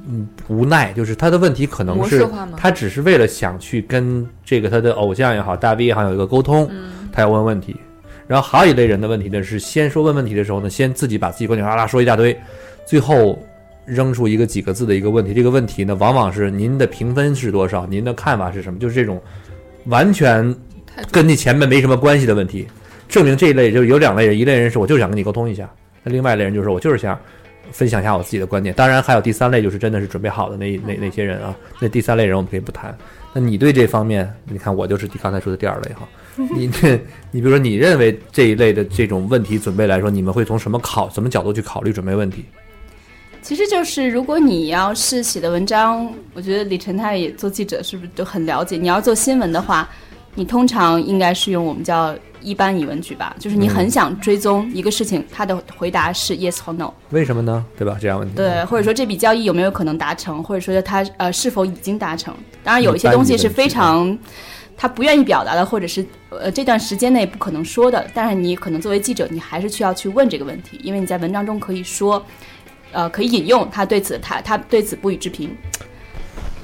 [0.07, 6.71] 嗯，无奈就是他的问题可能是他只是为了想去跟这个他的偶像也好，大 V 也好有一个沟通，
[7.15, 7.77] 他要问问题。
[8.27, 12.37] 然后还有一类人的问题呢，是先说问问题的时候呢，先自己把自己观点啦啦说一大堆，
[12.85, 13.39] 最后
[13.85, 15.33] 扔出一个几个字的一个问题。
[15.33, 19.23] 这个问题呢，往往是您的评分是多少，您的看法是什么，就是这种
[19.85, 20.55] 完全
[21.13, 22.67] 跟你前面没什么关系的问题。
[23.09, 25.71] 证明这一类就是有两类人，一类人是我就是想跟你沟通一下，
[26.03, 27.17] 那另外一类人就是我就是想
[27.71, 28.75] 分享一下我自己的观点。
[28.75, 31.55] 当然还有第三类，就是真的是准备好的那那那些人啊。
[31.79, 32.97] 那第三类人我们可以不谈。
[33.35, 36.09] 那你对这方面，你看我就是刚才说的第二类哈。
[36.55, 42.45] 你这， 你比如说，你认为这一类的这种问题准备来说，你们会从什么考什么角度去考虑准备问题？
[43.43, 48.77] 其实就是，如果你要是写的文章，我觉得李晨他也做记者，是不是就很了解？
[48.77, 49.89] 你要做新闻的话，
[50.35, 57.65] 你通常应该是用我们叫一般疑问句吧，就是你很想追踪一个事情，他的回答是 yes 或 no，为什么呢？
[57.77, 57.99] 对吧？
[58.01, 58.35] 这样问题。
[58.35, 62.35] 对，或者说这笔交易有没有可能达成，或者说他呃是否已经达成？
[62.63, 64.19] 当然有一些东西是非常
[64.77, 72.25] 他不愿意表达的，或者是呃这段时间内不可能说的，但是你可能作为记者，你还是需要去问这个问题，因为你在文章中可以说，
[72.93, 75.57] 呃可以引用他对此他他对此不予置评。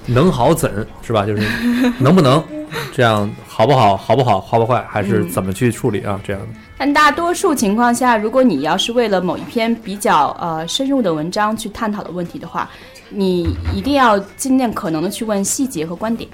[0.07, 1.25] 能好怎是吧？
[1.25, 1.47] 就是
[2.01, 2.43] 能不能
[2.93, 6.19] 这样好不好，好不好，坏不坏，还是怎么去处理啊？
[6.25, 6.49] 这样的。
[6.79, 12.69] 但大多数情况下，如果你要是为了某一篇比较呃深入的文章去探讨的问题的话，
[13.11, 16.29] 你一定要尽量可能的去问细节和观点，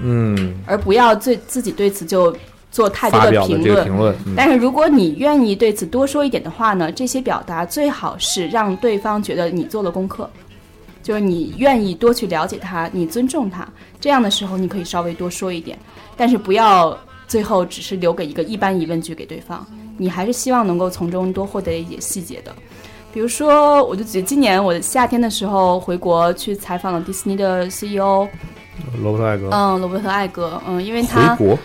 [0.00, 2.36] 嗯，而不要对自己对此就
[2.70, 3.84] 做太多的评论。
[3.84, 10.28] 评论嗯但是如果你愿意对此多说一点的话呢，这些表达最好是让对方觉得你做了功课，
[11.02, 13.68] 就是你愿意多去了解他，你尊重他，
[14.00, 15.78] 这样的时候你可以稍微多说一点，
[16.16, 19.66] 但是不要最后只是留给一个一般疑问句给对方，
[19.96, 22.54] 你还是希望能够从中多获得一点细节的。
[23.12, 28.28] 比如说，我就举今年我夏天的时候回国去采访了迪士尼的 CEO，
[29.02, 29.48] 罗伯特艾格。
[29.50, 31.58] 嗯，罗伯特艾格，嗯，因为他回国？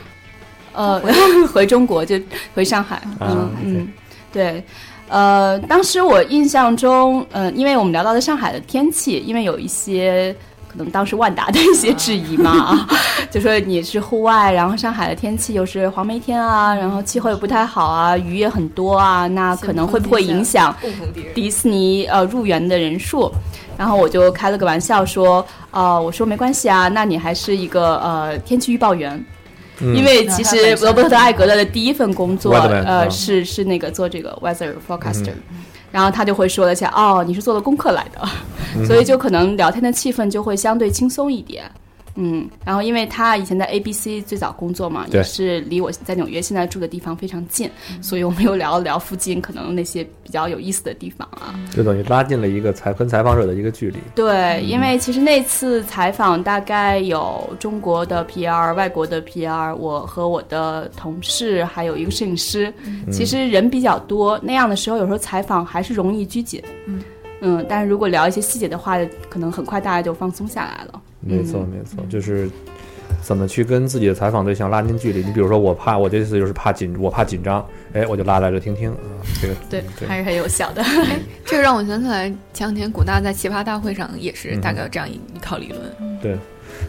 [0.74, 1.02] 呃，
[1.54, 2.20] 回中国就
[2.54, 3.88] 回上海，啊嗯嗯，
[4.32, 4.64] 对，
[5.08, 10.36] 呃，当时我印象中，呃，因为我们聊到了上海的天气，因为有一些
[10.78, 12.88] 可能当时万达的一些质疑嘛，啊
[13.32, 20.76] 就说你是户外，然后上海的天气又是黄梅天啊，然后气候也不太好啊，雨也很多啊，那可能会不会影响
[21.34, 23.32] 迪士尼呃入园的人数？
[23.78, 29.14] 然后我就开了个玩笑说，呃，我说没关系啊，那你还是一个呃天气预报员。
[29.80, 29.96] 嗯。
[29.96, 33.12] 因为其实罗伯特·艾格勒的第一份工作呃，嗯。
[33.12, 35.64] 是是那个做这个 weather forecaster，、嗯
[35.96, 38.20] 然后他就会说了一下，哦，你是做了功课来的，
[38.76, 41.64] 嗯所以就可能聊天的气氛就会相对轻松一点。
[42.16, 47.70] 嗯，然后因为他以前在 ABC 最早工作嘛，也是离我在纽约现在住的地方非常近，
[48.02, 51.54] 所以我们又聊了聊附近可能那些比较有意思的地方啊。
[51.76, 53.98] 就等于拉近了一个采跟采访者的一个距离。
[54.16, 66.64] 对，因为其实那次采访大概有中国的 PR、外国的 PR，我和我的同事还有一个摄影师，嗯其实人比较多，那样的时候有时候采访还是容易拘谨。
[66.88, 67.04] 嗯
[67.42, 68.98] 嗯，但是如果聊一些细节的话，
[69.30, 71.02] 可能很快大家就放松下来了。
[71.26, 72.50] 没错，嗯没错，就是
[73.22, 75.24] 怎么去跟自己的采访对象拉近距离。
[75.24, 78.98] 你比如说，我怕我这次就是怕紧，我怕紧张，哎，我就拉来这听听啊，
[79.42, 80.84] 这个对，对还是很有效的。
[81.46, 85.82] 这个让我想起来，前两天古大在奇葩大会上也是嗯大概有这样一一套理论。
[86.22, 86.38] 对，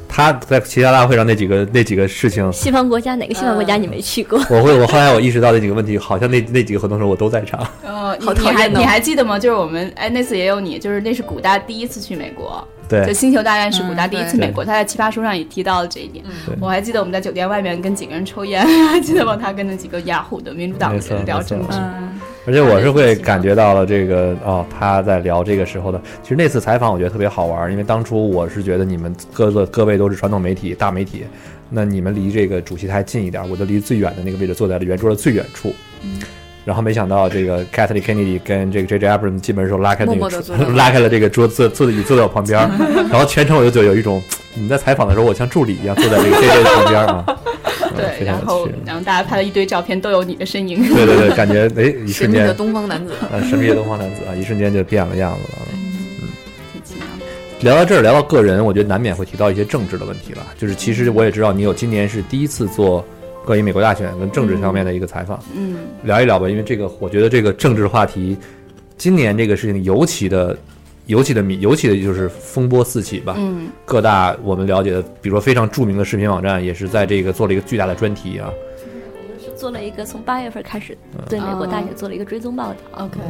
[0.09, 4.39] 他在其他大会上那几个那几个事情，西方国家哪个西方国家你没去过？
[4.51, 7.61] 我会我后来我意识到那几个问题，好像那那几个活动时候我都在场。
[7.85, 9.39] 哦，你好讨厌哦你还你还记得吗？
[9.39, 16.25] 就是我们哎那次也有你，就是那是古大第一次去美国，就对，星球大战是古大第一次嗯美国，他在奇葩说上也提到了这一点。
[16.47, 19.37] 对我还记得我们在酒店外面跟几个人抽烟， 还记得吗？
[19.37, 21.77] 他跟那几个雅虎的民主党人聊政治。
[21.79, 26.01] 嗯，而且我是会感觉到了这个哦，他在聊这个时候的。
[26.23, 31.25] 其实那次采访我觉得特别好玩，因为当初我是觉得你们各个各位都是传统媒体大媒体，
[31.71, 35.75] 那你们离这个主席台近一点，我就离最远的那个位置坐在了圆桌的最远处。
[36.67, 40.29] 然后没想到这个 Kathleen Kennedy 跟这个 J J Abrams 进门的时候拉开那个
[40.75, 42.69] 拉开了这个桌子坐的椅坐在我旁边儿，
[43.09, 44.21] 然后全程我就觉得有一种
[44.55, 48.75] 你们在采访的时候我像助理一样坐在这个 J J 的旁边儿啊，嗯对，非常有然后趣。
[48.85, 50.83] 然后大家拍了一堆照片，都有你的身影。
[50.93, 55.59] 对对对，感觉哎一瞬间神秘的东方男子，啊，神秘的东方男子啊，一瞬间就变了样子了。
[56.73, 57.07] 挺奇妙
[57.61, 60.45] 聊到这儿，聊到个人，我觉得难免会提到一些政治的问题了。
[60.59, 63.07] 就是其实我也知道你有今年是第一次做
[63.47, 66.49] 关于美国大选跟政治方面的一个采访，嗯，聊一聊吧。
[66.49, 68.37] 因为这个，我觉得这个政治话题，
[68.99, 70.59] 今年这个事情尤其的、
[71.07, 73.37] 尤其的密，尤其的就是风波四起吧。
[73.39, 78.51] 嗯，各大我们了解的，比如说非常著名的视频网站，也是在这个做了一个巨大的专题啊。
[79.39, 82.77] 是做了一个从八月份开始对美国大选做了一个追踪报道。
[83.05, 83.21] OK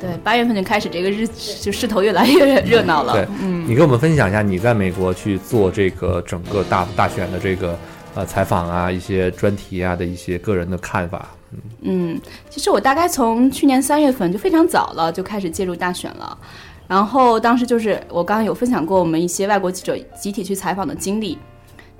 [0.00, 1.28] 对，对，八月份就开始这个日
[1.60, 3.12] 就势头越来越热闹了。
[3.12, 7.78] 对嗯，你给我们分享一下你在美国去做这个整个大大选的这个
[8.14, 11.28] 呃采访啊，一些专题啊的一些个人的看法。
[11.82, 16.38] 嗯，其实我大概从去年三月份就非常早了就开始介入大选了，
[16.86, 21.36] 然后当时就是我刚刚有分享过我们一些外国记者集体去采访的经历。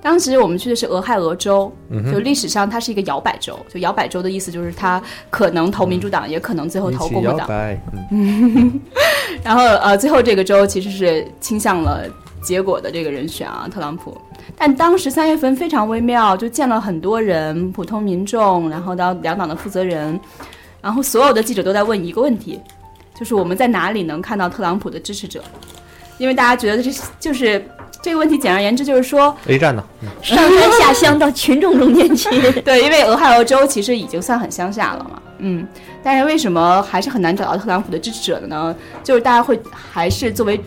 [0.02, 7.46] 当时我们去的是俄亥俄州，嗯就历史上它是一个摇摆州，就摇摆州的意思就是它可能投民主党，也可能最后投共和党。
[8.10, 8.80] 嗯，
[9.44, 12.08] 然后呃，最后这个州其实是倾向了
[12.42, 14.16] 结果的这个人选啊，特朗普。
[14.56, 20.18] 但当时三月份非常微妙，就见了很多人，普通民众，然后到两党的负责人，
[20.80, 22.60] 然后所有的记者都在问一个问题，
[23.18, 25.42] 就是我们在哪里能看到特朗普的支持者？
[26.18, 27.64] 因为大家觉得这是就是
[28.02, 29.82] 这个问题，简而言之就是说，A 站呢？
[30.02, 32.28] 嗯上山下乡到群众中间去。
[32.60, 35.66] 对，因为俄亥俄州其实已经算很乡下了嘛，嗯，
[36.02, 38.74] 但是为什么还是很难找到特朗普的支持者的呢？
[39.02, 40.60] 就是大家会还是作为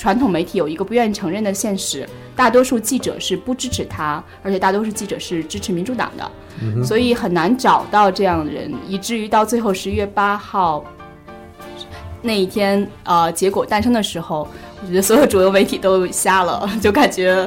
[0.00, 6.32] 传统媒体有一个不愿意承认的现实，大多数记者是不支持他，而且大多数记者是支持民主党的，
[6.62, 10.82] 嗯所以很难找到这样的人，以至于到最后十一月八号
[12.22, 14.48] 那一天，呃，结果诞生的时候，
[14.80, 17.46] 我觉得所有主流媒体都瞎了，就感觉。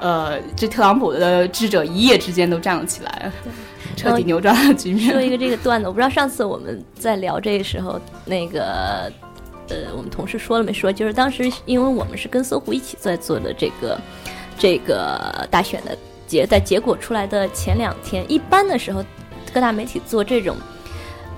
[0.00, 3.30] 呃，这特朗普的支持者一夜之间都站了起来，
[3.94, 5.12] 彻底扭转了局面。
[5.12, 9.08] 说一个这个段子，我不知道上次我们在聊这个时候，那个
[9.72, 10.92] 呃，我们同事说了没说？
[10.92, 13.98] 就是当时因为我们是跟搜狐一起在做的这个
[14.58, 15.96] 这个大选的
[16.26, 19.02] 结，在结果出来的前两天，一般的时候
[19.54, 20.56] 各大媒体做这种。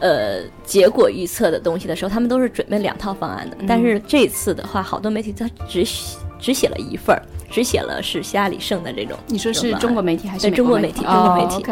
[0.00, 3.56] 呃，结果预测的东西的时候，他们都是准备两套方案的。
[3.60, 9.18] 嗯但是这次的话，好多媒体他只写只写了一份儿，只写了是希拉里胜的这种。
[9.28, 11.02] 你说是中国媒体还是中国媒体？
[11.02, 11.64] 中国媒体。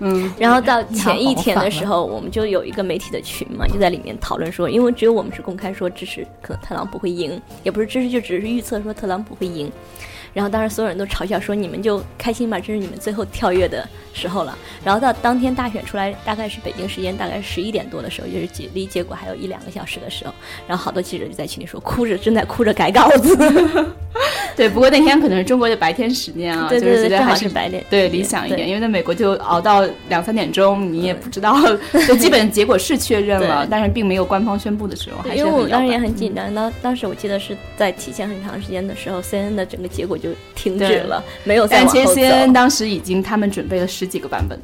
[0.00, 9.70] 嗯，然后到前一天的时候，我们就有一个媒体的群嘛，就在里面讨论说，因为只有我们是公开说支持可能特朗普会赢，也不是支持，就只是预测说特朗普会赢。
[10.32, 20.32] 然后当时所有人都嘲笑说：“你们就开心吧，这是你们最后跳跃的时候了。”然后到当天大选出来，大概是北京时间大概十一点多的时候，就是结离结果还有一两个小时的时候，
[20.66, 23.36] 然后好多记者就在群里说，哭着正在哭着改稿子。
[24.58, 24.68] 对。
[24.68, 31.56] 不过那天可能是中国的白天时间啊，对对对，就是觉得还是白天，对理想一点，因为在美国就熬到两三点钟，你也不知道，
[32.06, 42.20] 就基本结果是确认了，但是并没有官方宣布的时候，还是因为我们当时也很紧张，当当时我记得是在提前很长时间的时候，CNN 的整个结果就停止了，没有再但其实往后走。
[42.20, 44.58] CNN 当时已经他们准备了十几个版本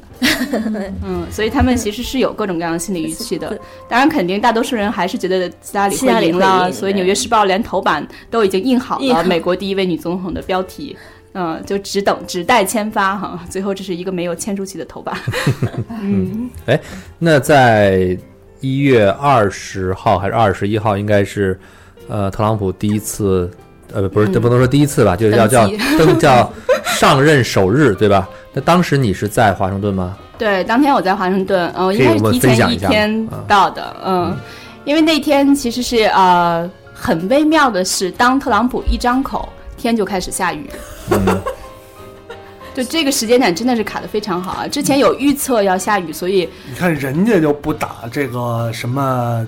[0.73, 3.57] 的， 嗯，所以他们其实是有各种各样的心理预期的。
[3.87, 10.97] 当然，肯定大多数人还是觉得希拉里希拉里会赢了，所以《纽约时报》连头版都已经印好了美国第一位女总统的标题。
[11.37, 15.17] 嗯，就只等只待签发哈， 最后这是一个没有签出去的头发。
[16.01, 16.79] 嗯，哎
[17.19, 18.17] 那在
[18.61, 21.59] 一月二十号还是二十一号，应该是
[22.07, 23.51] 呃特朗普第一次，
[23.93, 25.67] 呃不是，嗯这不能说第一次吧，就是要叫
[25.99, 26.49] 登叫
[26.85, 28.29] 上任首日， 对吧？
[28.53, 30.17] 那当时你是在华盛顿吗？
[30.37, 34.33] 对，当天我在华盛顿，嗯、可以我们应该是提前一天啊到的，嗯，
[34.85, 40.69] 因为那天其实是呃很微妙的是，当特朗普一张口，天就开始下雨。
[41.11, 41.41] 嗯
[42.75, 44.67] 就这个时间点真的是卡的非常好啊！
[44.67, 49.47] 之前有预测要下雨，所以你看人家就不打这个什么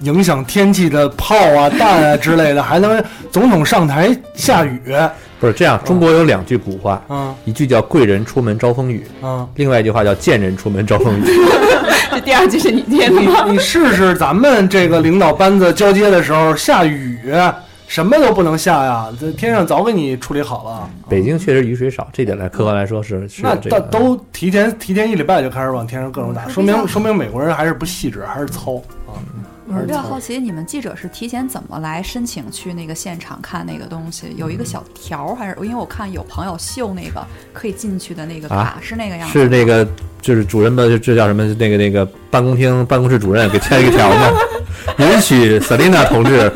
[0.00, 4.80] 影响天气的炮啊、弹啊之类的，还能总统上台下雨，
[5.38, 11.24] 不是这样，中国有两句古话，嗯一句叫“贵人出门招风雨嗯，”，另外一句话叫“贱人出门招风雨
[12.10, 13.44] 这第二句是你念的吗？
[13.44, 17.18] 你你试试咱们这个领导班子交接的时候下雨，
[17.92, 20.88] 什么都不能下呀，这天上早给你处理好了。”。
[21.10, 28.76] 北京确实雨水少，这点来客观来说是是那这个都都提前提前一礼拜就开始往天上各种打，说明说明美国人还是不细致，还是糙
[29.06, 29.20] 啊。
[29.66, 34.34] 我比较好奇，你们记者是提前怎么来申请去那个现场看那个东西？
[34.38, 35.56] 有一个小条儿还是？
[35.60, 37.22] 因为我看有朋友秀那个
[37.52, 39.38] 可以进去的那个卡，啊是那个样子。
[39.38, 39.86] 是那个
[40.22, 41.44] 就是主任的这叫什么？
[41.58, 44.30] 那个那个办公厅办公室主任给签一个条吗？
[44.96, 46.50] 允许 Selina 同志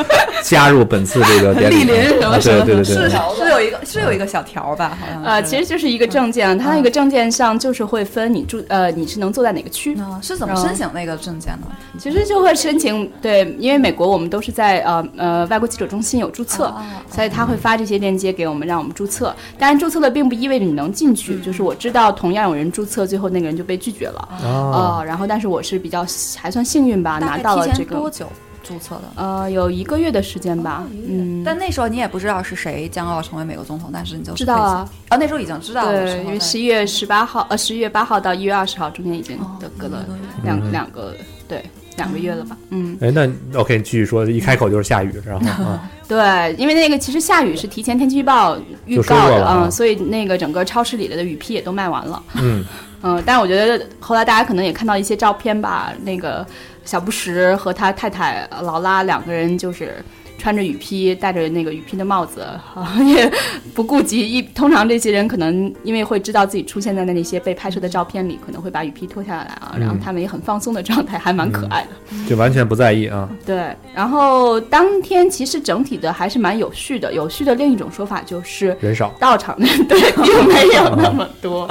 [0.46, 1.76] 加入本次这个典礼。
[1.82, 3.10] 莅临什么啊什么是对对对对。
[3.36, 4.96] 是有一个是有一个小条吧？
[5.00, 9.94] 好像是呃，其实就是一个证件，它那个证件上就是会分你住呃你是能坐在哪个区。
[9.96, 11.66] 啊是怎么申请那个证件的？
[11.98, 19.34] 其实就会申请对，因为美国我们都是在呃呃外国记者中心有注册，啊所以他会发这些链接给我们，让我们注册。
[19.58, 24.28] 当然，注册了并不意味着你能进去，就是我知道同样有人注册，最后那个人就被拒绝了。
[24.44, 28.26] 哦呃，然后但是我是比较还算幸运吧，拿到了这个多久
[28.66, 29.02] 注册的？
[29.22, 31.42] 呃有一个月的时间吧，嗯。
[31.44, 40.04] 但那时候你也不知道是谁将要成为美国总统，但是你就知道啊，啊，那时候已经知道了，对，因为十一月十八号，呃，十一月八号到一月二十号中间已经哦都隔了
[40.42, 41.14] 两、嗯两个，
[41.46, 41.64] 对，
[41.96, 42.56] 两个月了吧？
[42.70, 52.22] 嗯，哎，那 OK，继续说，一开口就是下雨，然后 啊，对，因为那个其实下雨是提前天气预报预告的嗯，所以那个整个超市里的雨披也都卖完了。
[52.34, 52.64] 嗯，
[53.02, 56.44] 嗯， 但是我觉得后来大家可能也看到一些照片吧，那个
[56.86, 60.02] 小布什和他太太劳拉两个人就是。
[60.38, 63.28] 穿着雨披，戴着那个雨披的帽子，啊， 也
[63.74, 64.42] 不顾及一。
[64.42, 71.88] 通常这些人可能因为会知道自己出现在那些被拍摄的照片里，可能会把雨披脱下来啊，然后嗯他们也很放松的状态，还蛮可爱的。
[72.28, 73.26] 就完全不在意啊。
[73.46, 77.14] 对，然后当天其实整体的还是蛮有序的。
[77.14, 81.66] 有序的另一种说法就是人少到场的 对并没有那么多。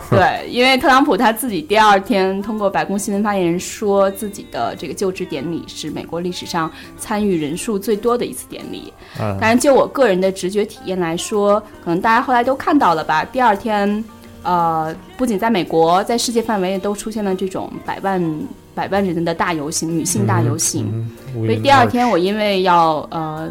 [0.10, 8.92] 对，因为特朗普他自己第二天通过白宫新闻发言人说，自己的这个就职典礼是美国历史上参与人数最多的一次典礼。
[9.18, 13.24] 啊当然，就我个人的直觉体验来说，可能大家后来都看到了吧。
[13.24, 14.04] 第二天，
[14.42, 18.40] 呃，不仅在美国，在世界范围内都出现了这种百万
[18.74, 20.90] 百万人的大游行，女性大游行。
[20.92, 23.50] 嗯所以第二天我因为要呃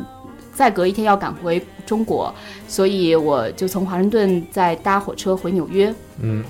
[0.53, 2.33] 再隔一天要赶回中国，
[2.67, 5.93] 所以我就从华盛顿再搭火车回纽约。
[6.19, 6.43] 嗯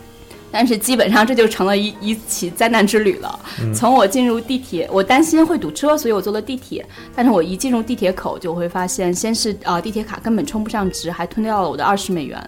[0.55, 3.39] 但是基本上这就成了一一起灾难之旅了。
[3.59, 6.85] 嗯从我进入地铁，我担心会堵车，所以我坐了地铁。
[7.15, 12.39] 但是我一进入地铁口，就会发现，先是呃地铁卡根本充不上值，还吞掉了我的二十美元。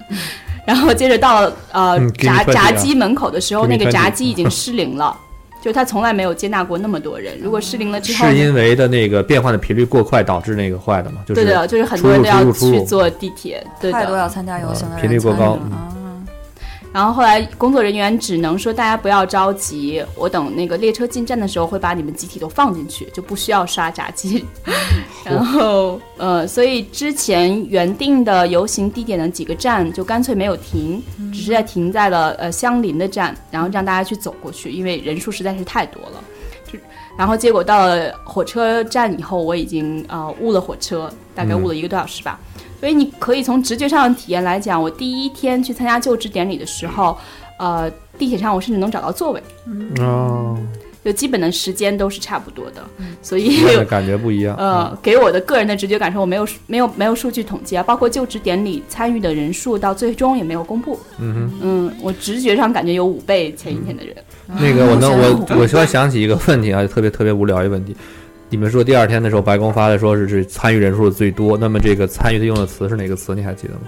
[0.67, 5.19] 然后接着到了呃嗯给你闸20啊闸机门口的时候，给你20那个炸鸡已经失灵了。
[5.65, 11.23] 就他从来没有接纳过那么多人，如果失灵了之后，是因为的那个变换的频率过快导致那个坏的嘛？
[11.25, 15.57] 就是对的，就是很多人都要去坐地铁，对的，太多要参加游行的人频率过高
[16.95, 24.45] 然后后来工作人员只能说大家不要着急，我等那个列车进站的时候会把你们集体都放进去，就不需要刷闸机。
[25.25, 36.23] 然后呃，所以之前原定的游行地点的几个站就干脆没有停，只是在停在了呃相邻的站，然后让大家去走过去，因为人数实在是太多了。
[36.65, 36.79] 就
[37.17, 42.39] 然后结果到了火车站以后，我已经呃误了火车，大概误了一个多小时吧。
[42.85, 47.17] 所以你可以从直觉上的体验来讲，我第一天去参加就职典礼的时候，
[47.57, 49.41] 呃，地铁上我甚至能找到座位，
[49.97, 50.55] 哦，
[51.03, 52.83] 就基本的时间都是差不多的，
[53.23, 54.55] 所以那个感觉不一样。
[54.57, 60.99] 呃，给我的个人的直觉感受，我没有没有没有数据统计啊，包括就职典礼参与的人数到最终也没有公布。
[61.17, 61.59] 嗯哼。
[61.63, 64.15] 嗯，我直觉上感觉有五倍前一天的人。
[64.45, 67.97] 那个我能我 我突然想起一个问题啊，特别特别无聊一个问题。
[68.55, 73.35] 你们说第二天的时候，白宫发的说是是参与人数最多，那么这个参与的用的词是哪个词？
[73.35, 73.81] 你还记得吗？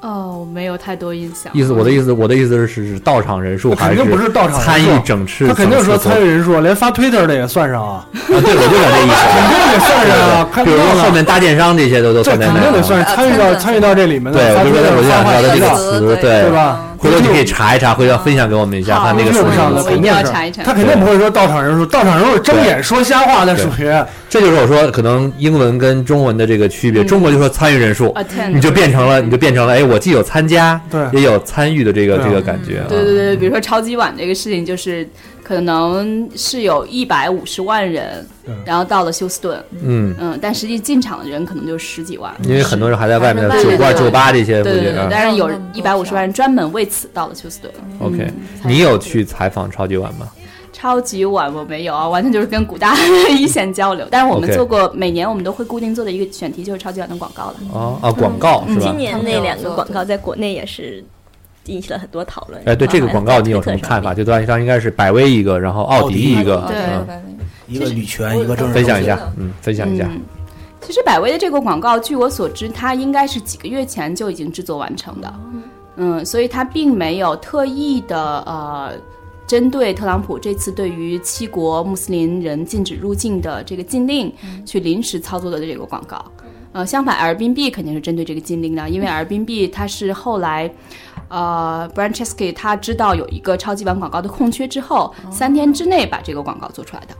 [0.00, 1.52] 哦，我没有太多印象。
[1.54, 5.46] 意思我的意思我的意思是是是到场人数还肯定不是到场人数参与整次？
[5.46, 9.22] 他肯定说参与与人数，连发推特的也算上啊，啊，对，我就有这意思。
[9.30, 10.48] 肯定得算上啊。
[10.64, 12.54] 比如说后面大电商这些都都这算在内啊。
[12.54, 14.32] 肯定得算参与到参与到这里面的。
[14.32, 16.82] 对，我就说我就想到的这个题词，对吧？
[16.98, 23.90] 回头你可以查一查，回头分享给我们一下，他那个词用不上的，是什么词肯定是他肯定不会说到场人数，到场人数睁眼说瞎话，那属于
[24.28, 27.04] 这就是我说可能英文跟中文的这个区别。
[27.04, 28.14] 中国就说参与人数
[28.52, 32.86] 你就变成了你就变成了哎，我既有参加，对也有参与的这个这个感觉啊。
[32.88, 35.08] 对对对，比如说超级碗这个事情，就是
[35.46, 38.26] 可能是有一百五十万人，
[38.64, 45.06] 然后到了休斯顿，嗯嗯，但实际进场的人可能就十几万，因为很多人还在外面的酒吧酒吧这些对对对。
[45.08, 47.72] 但是有一百五十万人专门为此到了休斯顿。
[48.00, 48.34] OK，嗯
[48.64, 50.28] 你有去采访超级碗吗？
[50.72, 52.96] 超级碗我没有啊，完全就是跟古大
[53.30, 54.04] 一线交流。
[54.10, 57.54] 但是我们做过每年我们都会固定做的一个选题就是超级碗的广告了。
[57.72, 58.96] 哦啊，广告是吧今？
[58.98, 61.04] 年那两个广告在国内也是
[61.66, 62.62] 引起了很多讨论。
[62.64, 64.14] 哎，对这个广告你有什么看法？
[64.14, 67.36] 就段上应该是百威一个，然后奥迪一个，对嗯
[67.66, 70.06] 一个女权，一个政治分享一下，嗯，分享一下。
[70.08, 70.20] 嗯
[70.82, 75.34] 其实百威的这个广告，据我所知，它应该是几个月前就已经制作完成的，
[75.96, 78.16] 嗯，所以它并没有特意的
[78.46, 78.92] 呃，
[79.48, 84.32] 针对特朗普这次对于七国穆斯林人禁止入境的这个禁令
[84.64, 86.24] 去临时操作的这个广告。
[86.70, 90.70] 呃，相反，Airbnb 肯定是针对这个禁令的，因为 Airbnb 它是后来，
[91.28, 97.14] 呃 b r a n c h e s k y 他知道有一个超级版广告的空缺之后，三天之内把这个广告做出来的。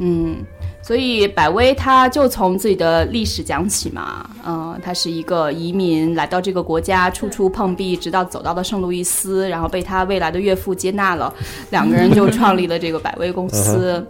[0.00, 0.36] 嗯，
[0.82, 11.32] 所以百威他就从自己的历史讲起嘛，嗯、他是一个移民来到这个国家，处处碰壁，直到走到了圣路易斯，然后被他未来的岳父接纳了，
[11.70, 14.06] 两个人就创立了这个百威公司。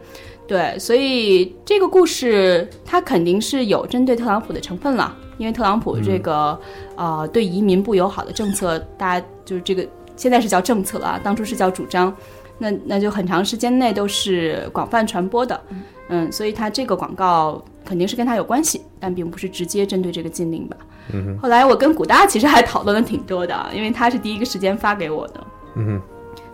[0.49, 6.59] 对，所以这个故事它肯定是有针对特朗普的成分了，因为特朗普这个、
[6.97, 12.13] 呃对移民不友好的政策，大家就是这个现在是叫政策了啊，当初是叫主张，
[12.57, 15.61] 那那就很长时间内都是广泛传播的，
[16.09, 20.77] 嗯，所以他这个广告肯定是跟他有关系，但并不是直接针对这个禁令吧。
[21.13, 25.47] 嗯哼，后来我跟古大其实还讨论了挺多的，因为他是第一个时间发给我的，
[25.77, 26.03] 嗯哼，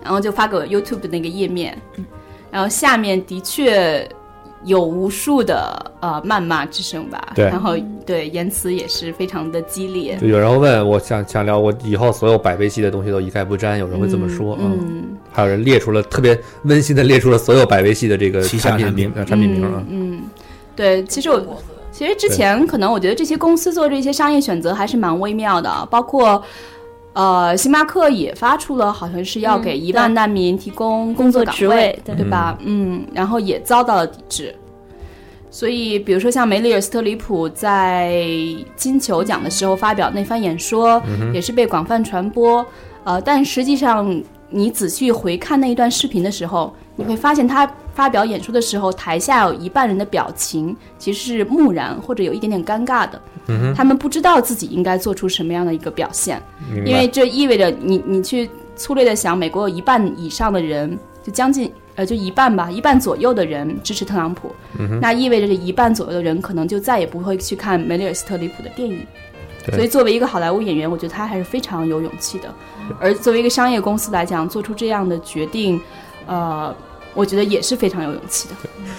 [0.03, 1.81] 然后就发给我 YouTube 的那个页面，
[2.55, 4.09] 然后下面的确
[4.65, 7.47] 有无数的呃谩骂之声吧，对。
[7.47, 7.75] 然后
[8.07, 14.79] 对言辞也是非常的激烈，就有人问我想想聊，我以后所有百威系的东西都一概不沾，有人会这么说，嗯。
[14.81, 19.05] 嗯，还有人列出了特别温馨的列出了所有百威系的这个旗下产品产品。
[19.05, 20.23] 名呃产品名啊，嗯，
[20.77, 21.61] 对，其实我
[21.91, 26.41] 其实之前可能我觉得这些公司做这些商业选择还是蛮微妙的，包括。
[27.15, 32.59] 呃，星巴克也发出了好像是要给嗯一万难民提供工作岗职位对对吧？
[32.65, 34.55] 嗯，然后也遭到了抵制。
[35.49, 38.21] 所以，比如说像梅里尔·斯特里普在
[38.75, 42.67] 金球奖的时候发表那番演说，嗯也是被广泛传播。
[43.05, 44.21] 呃，但实际上，
[44.55, 53.21] 你仔细回看那一段视频的时候，你会发现他发表演说的时候，台下有一半人的表情其实是木然或者有一点点尴尬的。
[53.49, 56.41] 嗯他们不知道自己应该做出什么样的一个表现，
[56.87, 69.05] 因为这意味着你你去粗略的想，美国有一半以上的人，就将近呃就一半吧，一半左右的人支持特朗普，嗯那意味着这一半左右的人可能就再也不会去看梅里尔·斯特里普的电影。
[69.67, 72.55] 对所以，作为一个好莱坞演员，我觉得他还是非常有勇气的。
[73.01, 75.81] 而作为一个商业公司来讲，做出这样的决定，
[76.27, 76.75] 呃，
[77.15, 78.55] 我觉得也是非常有勇气的。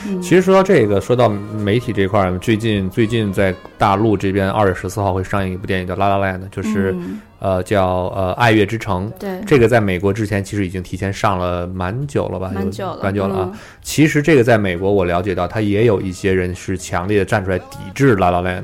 [0.07, 9.07] 嗯，其实说到这个，说到媒体这块儿，最近最近在大陆这边二月十四号会上映一部电影叫《拉拉 La Land》，就是、嗯呃叫呃《爱乐之城》。
[9.19, 12.51] 对这个在美国之前其实已经提前上了蛮久了吧？
[12.55, 13.49] 蛮久了蛮久了啊。
[13.51, 18.63] 嗯其实这个在美国我了解到，他也有一些人是强烈的站出来抵制《La La Land》。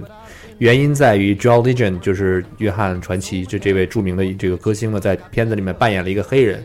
[0.62, 6.64] 原因在于 Joel Legend 就是约翰传奇，就这位著名的这个歌星呢，在片子里面扮演了一个黑人。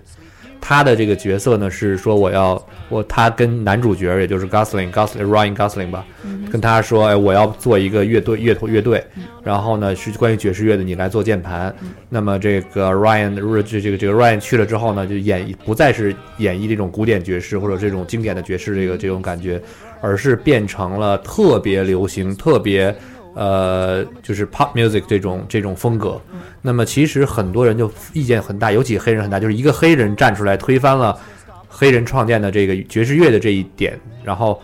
[0.60, 6.04] 他的这个角色呢是说我要我他跟男主角也就是 Gosling Gosling Ryan Gosling 吧，
[6.50, 9.02] 跟他说哎我要做一个乐队乐团乐队，
[9.42, 11.74] 然后呢是关于爵士乐的，你来做键盘。
[12.10, 19.58] 那么这个 Ryan 这这个这个 Ryan 去了之后呢，就演不再是演绎这种古典爵士或者这种经典的爵士这个这种感觉，
[20.02, 22.94] 而是变成了特别流行、特别
[23.36, 26.18] 呃就是 pop music 这种这种风格。
[26.62, 31.16] 那么其实很多人就意见很大，尤其黑人很大，就是一个黑人站出来推翻了
[31.68, 34.60] 黑人创建的这个爵士乐的这一点，然后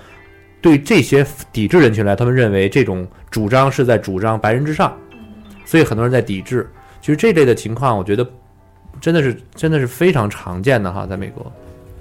[0.63, 4.97] 对这些抵制人群来，他们认为这种主张是在主张白人之上，
[5.67, 6.69] 所以很多人在抵制。
[7.01, 8.27] 其实这类的情况，我觉得
[9.01, 11.53] 真的是真的是非常常见的哈，在美国。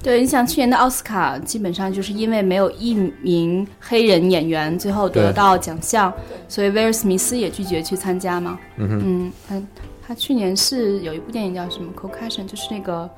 [0.04, 6.12] 对，你想去年的奥斯卡，基本上就是因为没有一名黑人演员最后得到奖项，
[6.48, 8.58] 所以威尔·史密斯也拒绝去参加嘛。
[8.78, 9.62] 嗯哼嗯，他
[10.08, 13.10] 他去年是有一部电影叫什么《Concussion》，就是那个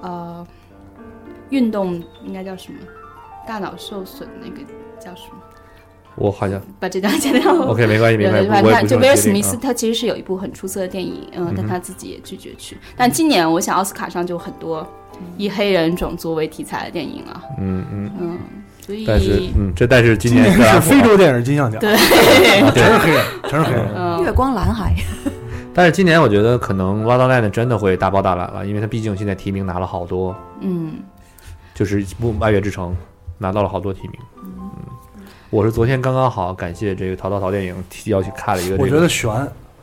[0.00, 0.46] 呃
[1.50, 2.78] 运动应该叫什么，
[3.46, 4.62] 大脑受损那个
[4.98, 5.38] 叫什么？
[6.16, 7.54] 我好像 把这张剪掉。
[7.66, 12.78] OK，没关系没关系对对他就威尔·史密斯，他其实是有一部很出色的电影，嗯，但他自己也拒绝去。
[12.96, 14.86] 但今年我想奥斯卡上就很多
[15.36, 18.10] 以黑人种族为题材的电影了，嗯嗯。
[18.20, 18.38] 嗯，
[18.80, 21.80] 所以但是嗯，这但是今年是非洲电影金像奖。
[21.80, 21.92] 对。
[21.94, 23.88] 啊全是黑人，全是黑人。
[23.96, 24.22] 嗯。
[24.22, 24.94] 月光蓝海，
[25.74, 30.94] 但是今年我觉得可能《La La Land》真的会大包大揽了，因为它毕竟现在提名拿了好多，嗯。
[31.74, 32.90] 就是《不爱乐之城》
[33.38, 34.12] 拿到了好多提名。
[34.44, 34.70] 嗯，
[35.48, 39.30] 我是昨天刚刚好感谢这个淘淘淘电影提要去看了一个、这个，我觉得悬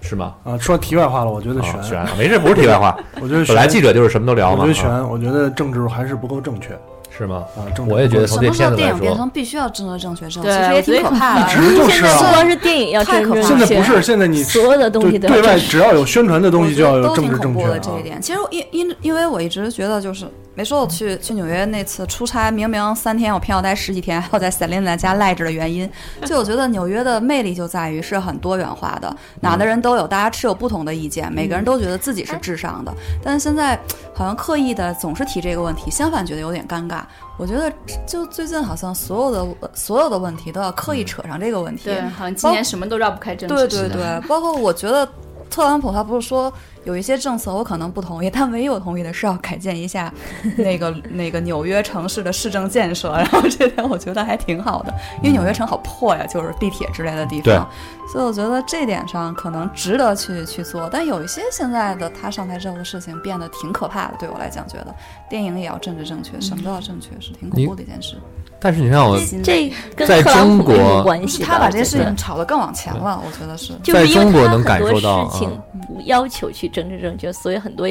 [0.01, 0.33] 是吗？
[0.43, 6.77] 啊，说题外话了，我觉得哦悬，悬没事不是题外话 我觉得本来记者就是什么都聊嘛我觉得悬，啊我觉得政治还是不够正确。
[7.17, 7.43] 是吗？
[7.57, 11.41] 啊，政治我也觉得从这什么时候片子来电影变，成必须要政治正确之后，其实也挺可怕的。
[11.41, 12.31] 一直就是现在不啊。
[12.33, 17.73] 光是电影要太可怕现在不是，现在你所有的东西对对外只要有宣传的东西就要有政治挺恐怖正确啊。
[17.73, 18.21] 的这一点。
[18.21, 20.25] 其实因因因为我一直觉得就是。
[20.59, 25.89] 没说我去去纽约那次出差，明明三天，我偏要待十几天，还要在 Selina 家赖着的原因，
[26.25, 32.93] 就我觉得纽约的魅力就在于是很多元化的，哪的人都有，大家持有不同的意见，每个人都觉得自己是至上的。
[33.23, 33.79] 但是现在
[34.13, 37.03] 好像刻意的总是提这个问题，相反觉得有点尴尬。
[37.37, 37.71] 我觉得
[38.05, 41.85] 就最近好像所有的所有的问题都要刻意扯上这个问题。
[41.85, 43.55] 对，好像今年什么都绕不开政治。
[43.55, 45.07] 对对对，包括我觉得
[45.49, 46.53] 特朗普他不是说
[46.85, 50.11] 有一些政策我可能不同意，但唯一我同意的是要改建一下
[50.57, 57.69] 那个那个纽约城市的市政建设，然后这点我觉得还挺好的，因为纽约城好破呀，就是地铁之类的地对方，
[58.11, 60.89] 所以我觉得这点上可能值得去去做。
[60.91, 64.95] 但有一些现在的他上台之后的事情变得挺可怕的，对我来讲，觉得
[65.29, 68.15] 电影也要政治正确，什么都要正确，是挺恐怖的一件事。
[68.59, 71.45] 但是你看我这跟在特朗普没中国有关系吧。
[71.45, 73.73] 是他把这些事情炒得更往前了，我觉得是。
[73.81, 75.57] 就是因为在中国他能感很多受到事情啊
[75.87, 77.87] 不要求去政治正确，所以很多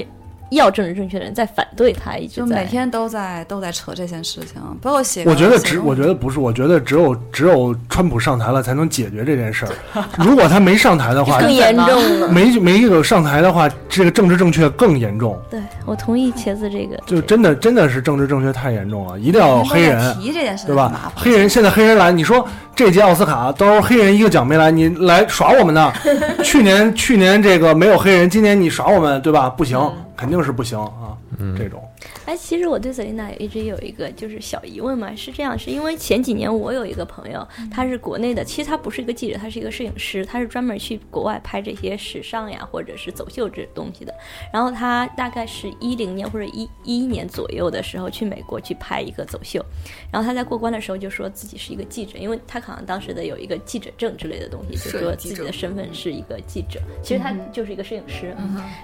[0.51, 5.25] 要政治正确的人在反对他，一直就每天都在都在扯这件事情，包括写。
[5.27, 10.05] 我觉得只，我觉得不是，我觉得只有只有川普上台了才能解决这件事儿。
[10.19, 12.29] 如果他没上台的话，更严重了。
[12.29, 15.39] 没没有上台的话，这个政治正确更严重。
[15.51, 21.13] 对我同意茄子这个，就真的真的是政治正确太严重了，一定要黑人，提这件事对吧？
[21.15, 25.93] 黑人现在黑人来，你说这届奥斯卡都是黑人一个奖没来，你来耍我们呢？
[26.43, 29.49] 去年去年这个没有黑人，今年你耍我们，对吧？
[29.51, 29.79] 不行，
[30.19, 31.17] 肯定是不行啊，
[31.57, 31.88] 这种。
[32.27, 44.15] 哎，其实我对瑟琳娜一直有一个就是小疑问嘛，是这样，是因为前几年我有一个朋友，他是国内的，其实他不是一个记者，他是一个摄影师，他是专门去国外拍这些时尚呀或者是走秀这东西的。
[44.53, 49.65] 然后他大概是一零年或者一一年左右的时候去美国去拍一个走秀，
[50.13, 58.35] 然后他在过关的时候就说自己是一个记者，因为他好像当时的有一个记者证之类的东西，就说自己的身份是一个记者，其实他就是一个摄影师。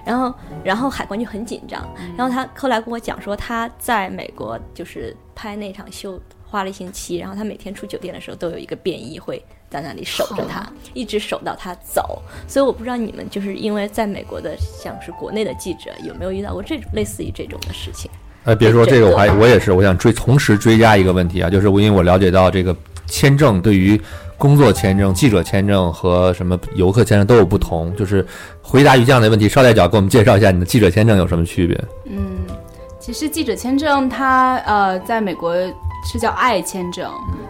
[0.05, 0.33] 然后，
[0.63, 1.87] 然后海关就很紧张。
[2.17, 12.19] 然后他后来跟我讲说，他在美国就是拍那场秀花了一星期，然后他每天出酒店的时候都有一个便衣会在那里守着他，一直守到他走。
[12.47, 18.09] 所以我不知道你们就是因为在美国的像是国内的记者有没有遇到过这种类似于这种的事情？
[18.45, 22.75] 哎，别说这个，我还我也是，我想追同时追加一个问题啊，就是我因为我了解到这个
[23.05, 24.01] 签证对于
[24.35, 28.25] 工作签证、记者签证和什么游客签证都有不同，就是
[28.63, 31.83] 回答于这样的问题，捎带脚给我们介绍一下你的记者签证有什么区别？
[32.05, 32.37] 嗯，
[33.05, 35.55] 其实记者签证它呃，在美国
[36.11, 37.07] 是叫爱签证，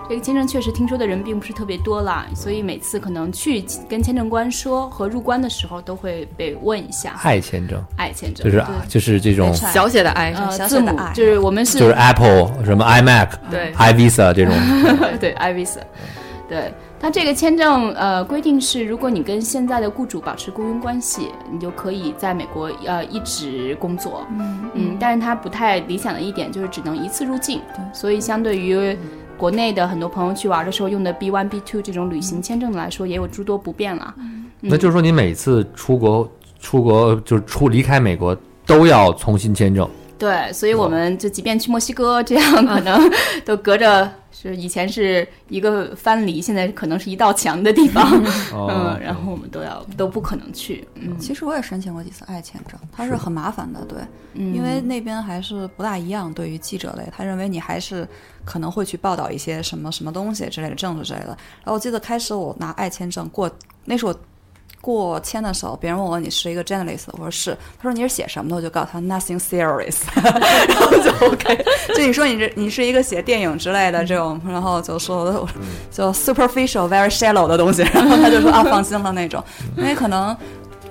[0.10, 7.18] 这个签证确实听说的人并不是特别多啦，所以每次可能去跟签证官说和入关的时候都会被问一下。
[7.23, 10.34] 爱签证，爱签证就是就是这种小写的 i，
[10.68, 11.14] 字母写的爱。
[11.14, 13.72] 就是我们是就是 Apple 什么 iMac、对。
[13.76, 14.53] iVisa 这种，
[15.22, 15.80] 对 iVisa，
[16.49, 16.73] 对
[17.06, 24.26] 它这个签证呃规定是，如果你跟现在的雇主保持雇佣关系，你就可以在美国呃一直工作。
[24.32, 27.61] 嗯嗯，但是它不太理想的一点就是只能一次入境，
[27.94, 28.98] 所以相对于
[29.38, 34.11] 国内的很多朋友去玩的时候用的 B one B two 这种旅行签证来说，也有诸多不便了。
[34.60, 36.27] 那就是说你每次出国
[36.60, 39.88] 出国就是出离开美国都要重新签证。
[40.18, 42.99] 对，所以我们就即便去墨西哥，这样可能
[43.45, 48.03] 都隔着是以前是一个藩篱，现在可能是一道墙的地方，
[48.51, 53.99] 哦嗯，然后我们都要都不可能去，嗯，其实我也申请过几次爱签证，它是很麻烦的，对，
[54.33, 56.33] 嗯因为那边还是不大一样。
[56.33, 58.05] 对于记者类，他认为你还是
[58.43, 61.27] 可能会去报道一些什么什么东西之类的政治之类的。
[61.27, 63.49] 然后我记得开始我拿爱签证过，
[63.85, 64.13] 那是我
[64.85, 71.65] 过签的时候，别人问我你是一个 journalist，我说是，他说你是写什么的，我就告诉他 nothing serious， 然后就 OK。
[71.95, 75.47] 就你说你这你是一个写电影之类的这种，然后就说
[75.89, 79.43] 就 superficial very shallow 的东西，然后他就说啊放心了那种，
[79.75, 80.37] 因为可能。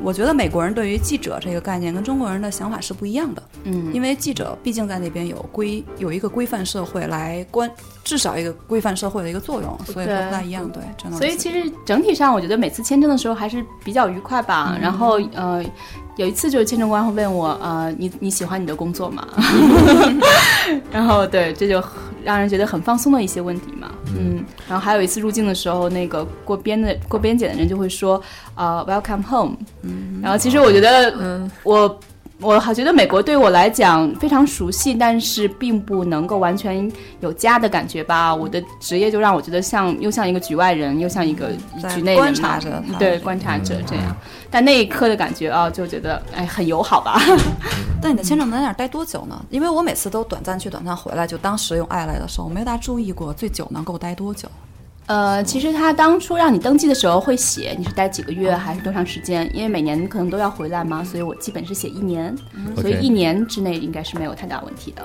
[0.02, 7.70] 我觉得美国人对于记者这个概念跟中国人的想法是不一样的，嗯因为记者毕竟在那边有规有一个规范社会来关，
[8.02, 11.16] 至少一个规范社会的一个作用，所以说不大一样，对，真的。
[11.16, 14.76] 所以其实整体上，我觉得每次签证的时候还是比较愉快吧。
[14.80, 15.64] 然后呃，
[16.16, 19.26] 有一次就是签证官会问我，呃，你你喜欢你的工作吗？
[20.92, 21.82] 然后对，这就
[22.22, 23.90] 让人觉得很放松的一些问题嘛。
[24.16, 28.22] 嗯，然后还有一次入境的时候，那个过边的过边检的人就会说，
[28.54, 29.56] 呃，Welcome home。
[29.82, 31.98] 嗯，然后其实我觉得，嗯，我。
[32.40, 38.34] 我好觉得美国对我来讲非常熟悉，但是并不能够完全有家的感觉吧。
[38.34, 41.52] 我的职业就让我觉得像又像一个局外人，又像一个
[41.94, 44.14] 局内人观察着他对观察者这样。
[44.54, 47.20] 但那一刻的感觉啊，就觉得哎很友好吧。
[48.00, 49.44] 但你的签证能在那儿待多久呢？
[49.50, 54.48] 因为我每次都短暂去短暂回来，就当时用爱来的时候，我没有大注意过最久能够待多久。
[55.06, 62.32] 呃，其实他当初让你登记的时候会写你是待几个月还是多长时间，因为每年可能都要回来嘛，所以我基本是写一年，
[62.76, 65.04] 所以一年之内应该是没有太大问题的。